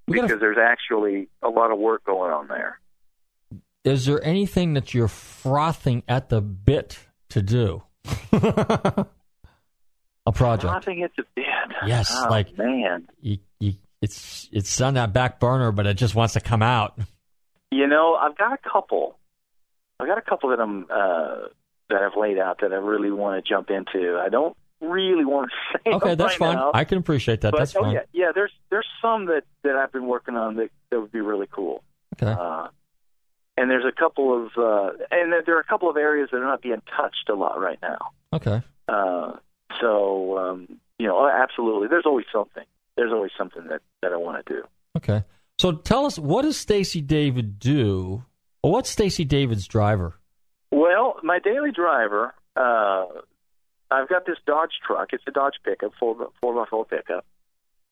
[0.08, 2.80] We gotta- because there's actually a lot of work going on there.
[3.84, 6.98] Is there anything that you're frothing at the bit
[7.30, 7.82] to do?
[10.26, 10.72] a project.
[10.72, 11.44] Nothing it's a bit.
[11.86, 13.08] Yes, oh, like man.
[13.20, 16.98] You, you, it's it's on that back burner, but it just wants to come out.
[17.70, 19.18] You know, I've got a couple.
[20.00, 21.48] I've got a couple that I'm uh,
[21.90, 24.18] that I've laid out that I really want to jump into.
[24.18, 25.94] I don't really want to say.
[25.94, 26.54] Okay, that's right fine.
[26.56, 27.52] now, I can appreciate that.
[27.52, 27.94] but, that's oh, fine.
[27.94, 28.32] yeah, yeah.
[28.34, 31.82] There's there's some that that I've been working on that that would be really cool.
[32.14, 32.32] Okay.
[32.32, 32.68] Uh,
[33.56, 36.44] and there's a couple of uh, and there- are a couple of areas that are
[36.44, 37.98] not being touched a lot right now.
[38.32, 38.62] Okay.
[38.88, 39.32] Uh,
[39.80, 40.13] so
[41.04, 41.88] you know, absolutely.
[41.88, 42.64] There's always something.
[42.96, 44.62] There's always something that that I want to do.
[44.96, 45.22] Okay.
[45.58, 48.24] So tell us, what does Stacey David do?
[48.62, 50.14] Or what's Stacey David's driver?
[50.70, 53.04] Well, my daily driver, uh,
[53.90, 55.08] I've got this Dodge truck.
[55.12, 57.26] It's a Dodge pickup, four four by four pickup,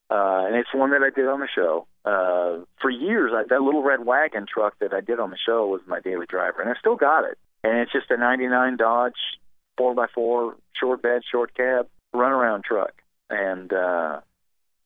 [0.09, 1.85] uh, and it's one that I did on the show.
[2.03, 5.67] Uh, for years, I, that little red wagon truck that I did on the show
[5.67, 7.37] was my daily driver, and I still got it.
[7.63, 9.13] And it's just a '99 Dodge
[9.77, 12.93] four by four short bed, short cab runaround truck,
[13.33, 14.19] and uh,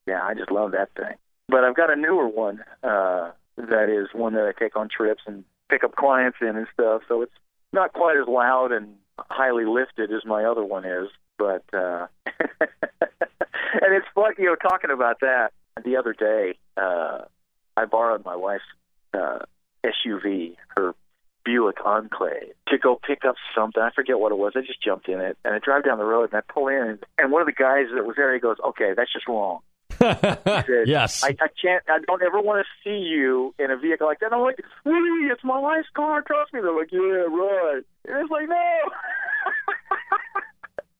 [0.05, 1.15] yeah, I just love that thing.
[1.49, 5.23] But I've got a newer one uh, that is one that I take on trips
[5.25, 7.01] and pick up clients in and stuff.
[7.07, 7.33] So it's
[7.73, 12.07] not quite as loud and highly lifted as my other one is, but uh
[12.61, 15.51] and it's fun, you know, talking about that.
[15.83, 17.25] The other day, uh
[17.75, 18.63] I borrowed my wife's
[19.13, 19.39] uh
[19.83, 20.93] SUV, her
[21.47, 23.81] Buick Enclave, to go pick up something.
[23.81, 24.51] I forget what it was.
[24.57, 26.99] I just jumped in it and I drive down the road and I pull in
[27.17, 29.59] and one of the guys that was there he goes, "Okay, that's just wrong."
[29.97, 30.37] Said,
[30.85, 31.23] yes.
[31.23, 31.83] I, I can't.
[31.87, 34.33] I don't ever want to see you in a vehicle like that.
[34.33, 35.27] I'm like, really?
[35.27, 36.21] It's my wife's car.
[36.21, 36.59] Trust me.
[36.59, 37.81] They're like, yeah, right.
[38.07, 38.77] And it's like, no.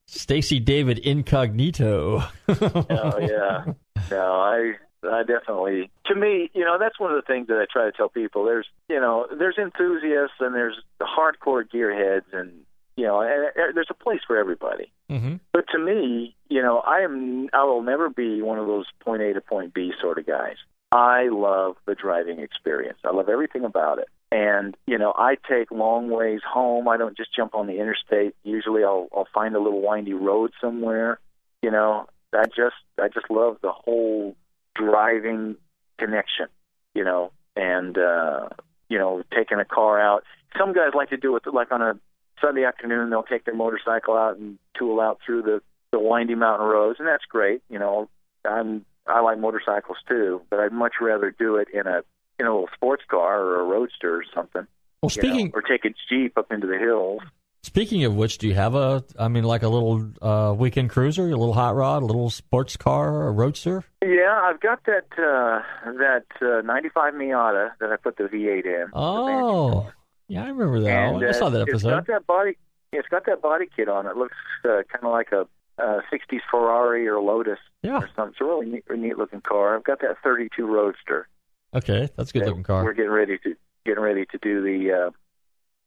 [0.07, 2.23] Stacey David incognito.
[2.47, 3.65] oh yeah.
[4.09, 4.73] No, I.
[5.03, 7.91] I definitely, to me, you know, that's one of the things that I try to
[7.91, 8.45] tell people.
[8.45, 12.65] There's, you know, there's enthusiasts and there's the hardcore gearheads, and
[12.97, 14.91] You know, and, and there's a place for everybody.
[15.09, 15.35] Mm-hmm.
[15.53, 19.21] But to me, you know, I am I will never be one of those point
[19.21, 20.55] A to point B sort of guys.
[20.91, 22.97] I love the driving experience.
[23.03, 24.07] I love everything about it.
[24.31, 26.87] And, you know, I take long ways home.
[26.87, 28.35] I don't just jump on the interstate.
[28.43, 31.19] Usually I'll I'll find a little windy road somewhere.
[31.61, 34.35] You know, I just I just love the whole
[34.77, 35.55] driving
[35.97, 36.47] connection,
[36.93, 38.49] you know, and uh
[38.89, 40.23] you know, taking a car out.
[40.57, 41.99] Some guys like to do it like on a
[42.41, 45.61] Sunday afternoon they'll take their motorcycle out and tool out through the
[45.91, 48.09] the windy mountain roads and that's great, you know.
[48.45, 52.01] I'm I like motorcycles too, but I'd much rather do it in a
[52.39, 54.67] in a little sports car or a roadster or something.
[55.01, 57.21] Well, you know, speaking- or take a jeep up into the hills.
[57.67, 61.23] Speaking of which, do you have a, I mean, like a little uh, weekend cruiser,
[61.23, 63.83] a little hot rod, a little sports car, a roadster?
[64.01, 65.61] Yeah, I've got that uh,
[65.97, 68.85] that uh, '95 Miata that I put the V8 in.
[68.93, 69.91] Oh,
[70.29, 70.89] yeah, I remember that.
[71.13, 71.89] and I saw that uh, It's episode.
[71.89, 72.57] got that body.
[72.93, 74.07] It's got that body kit on.
[74.07, 75.41] It looks uh, kind of like a
[75.77, 77.97] uh, '60s Ferrari or Lotus Yeah.
[77.97, 78.31] or something.
[78.31, 79.75] It's a really neat, neat looking car.
[79.75, 81.27] I've got that '32 Roadster.
[81.75, 82.85] Okay, that's a good looking car.
[82.85, 83.55] We're getting ready to
[83.85, 85.11] getting ready to do the uh,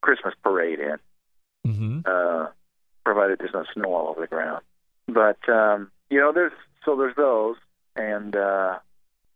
[0.02, 0.96] Christmas parade in.
[1.66, 2.00] Mm-hmm.
[2.04, 2.46] uh,
[3.04, 4.62] provided there's no snow all over the ground.
[5.06, 6.52] But um, you know, there's
[6.84, 7.56] so there's those,
[7.96, 8.78] and uh,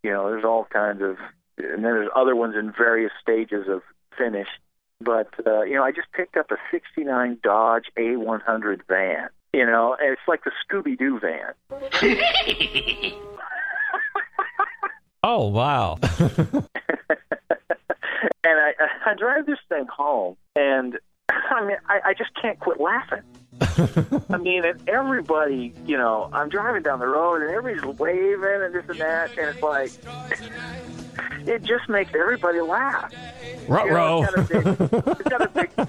[0.03, 1.17] you know, there's all kinds of,
[1.57, 3.81] and then there's other ones in various stages of
[4.17, 4.47] finish.
[5.01, 9.29] But uh, you know, I just picked up a '69 Dodge A100 van.
[9.53, 11.53] You know, and it's like the Scooby Doo van.
[15.27, 15.97] Oh, wow.
[16.19, 16.59] and
[18.45, 18.73] I,
[19.07, 20.99] I drive this thing home, and
[21.51, 23.21] I mean, I, I just can't quit laughing.
[24.29, 28.75] I mean, and everybody, you know, I'm driving down the road, and everybody's waving and
[28.75, 29.91] this and that, and it's like,
[31.47, 33.13] it just makes everybody laugh.
[33.67, 34.21] Ruh-roh.
[34.21, 35.87] You know, it's, got a big, it's got a big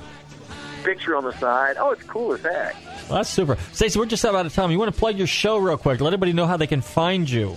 [0.85, 1.77] picture on the side.
[1.79, 2.77] Oh, it's cool as heck.
[3.09, 3.57] Well, that's super.
[3.73, 4.71] Stacey, we're just about out of time.
[4.71, 6.01] You want to plug your show real quick?
[6.01, 7.57] Let everybody know how they can find you.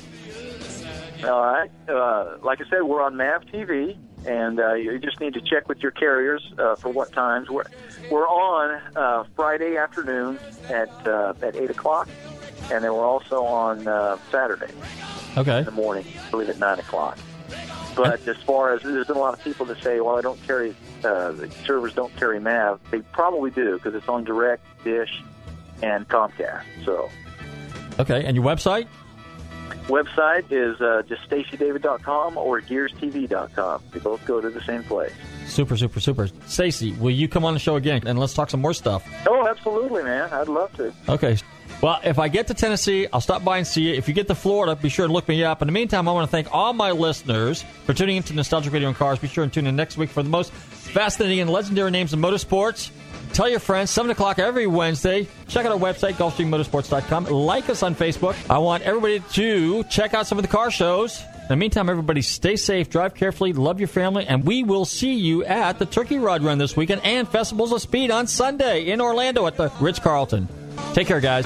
[1.24, 1.70] All right.
[1.88, 5.68] Uh, like I said, we're on MAV TV, and uh, you just need to check
[5.70, 7.50] with your carriers uh, for what times.
[7.50, 7.64] We're
[8.12, 10.40] we're on uh, Friday afternoon
[10.70, 12.10] at uh, at eight o'clock,
[12.72, 14.74] and then we're also on uh, Saturday
[15.38, 15.60] Okay.
[15.60, 17.18] in the morning, I believe at nine o'clock.
[17.96, 20.42] But as far as there's been a lot of people that say, "Well, I don't
[20.44, 25.22] carry uh, the servers don't carry MAV," they probably do because it's on Direct, Dish,
[25.82, 26.64] and Comcast.
[26.86, 27.10] So.
[28.00, 28.88] Okay, and your website?
[29.90, 33.84] Website is uh, just stacydavid.com or gearstv.com.
[33.92, 35.12] They both go to the same place.
[35.48, 36.30] Super, super, super.
[36.46, 39.04] Stacey, will you come on the show again and let's talk some more stuff?
[39.28, 40.32] Oh, absolutely, man.
[40.32, 40.94] I'd love to.
[41.10, 41.38] Okay.
[41.82, 43.94] Well, if I get to Tennessee, I'll stop by and see you.
[43.94, 45.62] If you get to Florida, be sure to look me up.
[45.62, 48.90] In the meantime, I want to thank all my listeners for tuning into Nostalgic Radio
[48.90, 49.18] and Cars.
[49.18, 52.20] Be sure and tune in next week for the most fascinating and legendary names in
[52.20, 52.92] motorsports.
[53.34, 55.28] Tell your friends, 7 o'clock every Wednesday.
[55.48, 57.26] Check out our website, GulfstreamMotorsports.com.
[57.26, 58.36] Like us on Facebook.
[58.50, 61.22] I want everybody to check out some of the car shows.
[61.22, 65.14] In the meantime, everybody stay safe, drive carefully, love your family, and we will see
[65.14, 69.02] you at the Turkey Rod Run this weekend and Festivals of Speed on Sunday in
[69.02, 70.48] Orlando at the Ritz Carlton.
[70.94, 71.46] Take care, guys.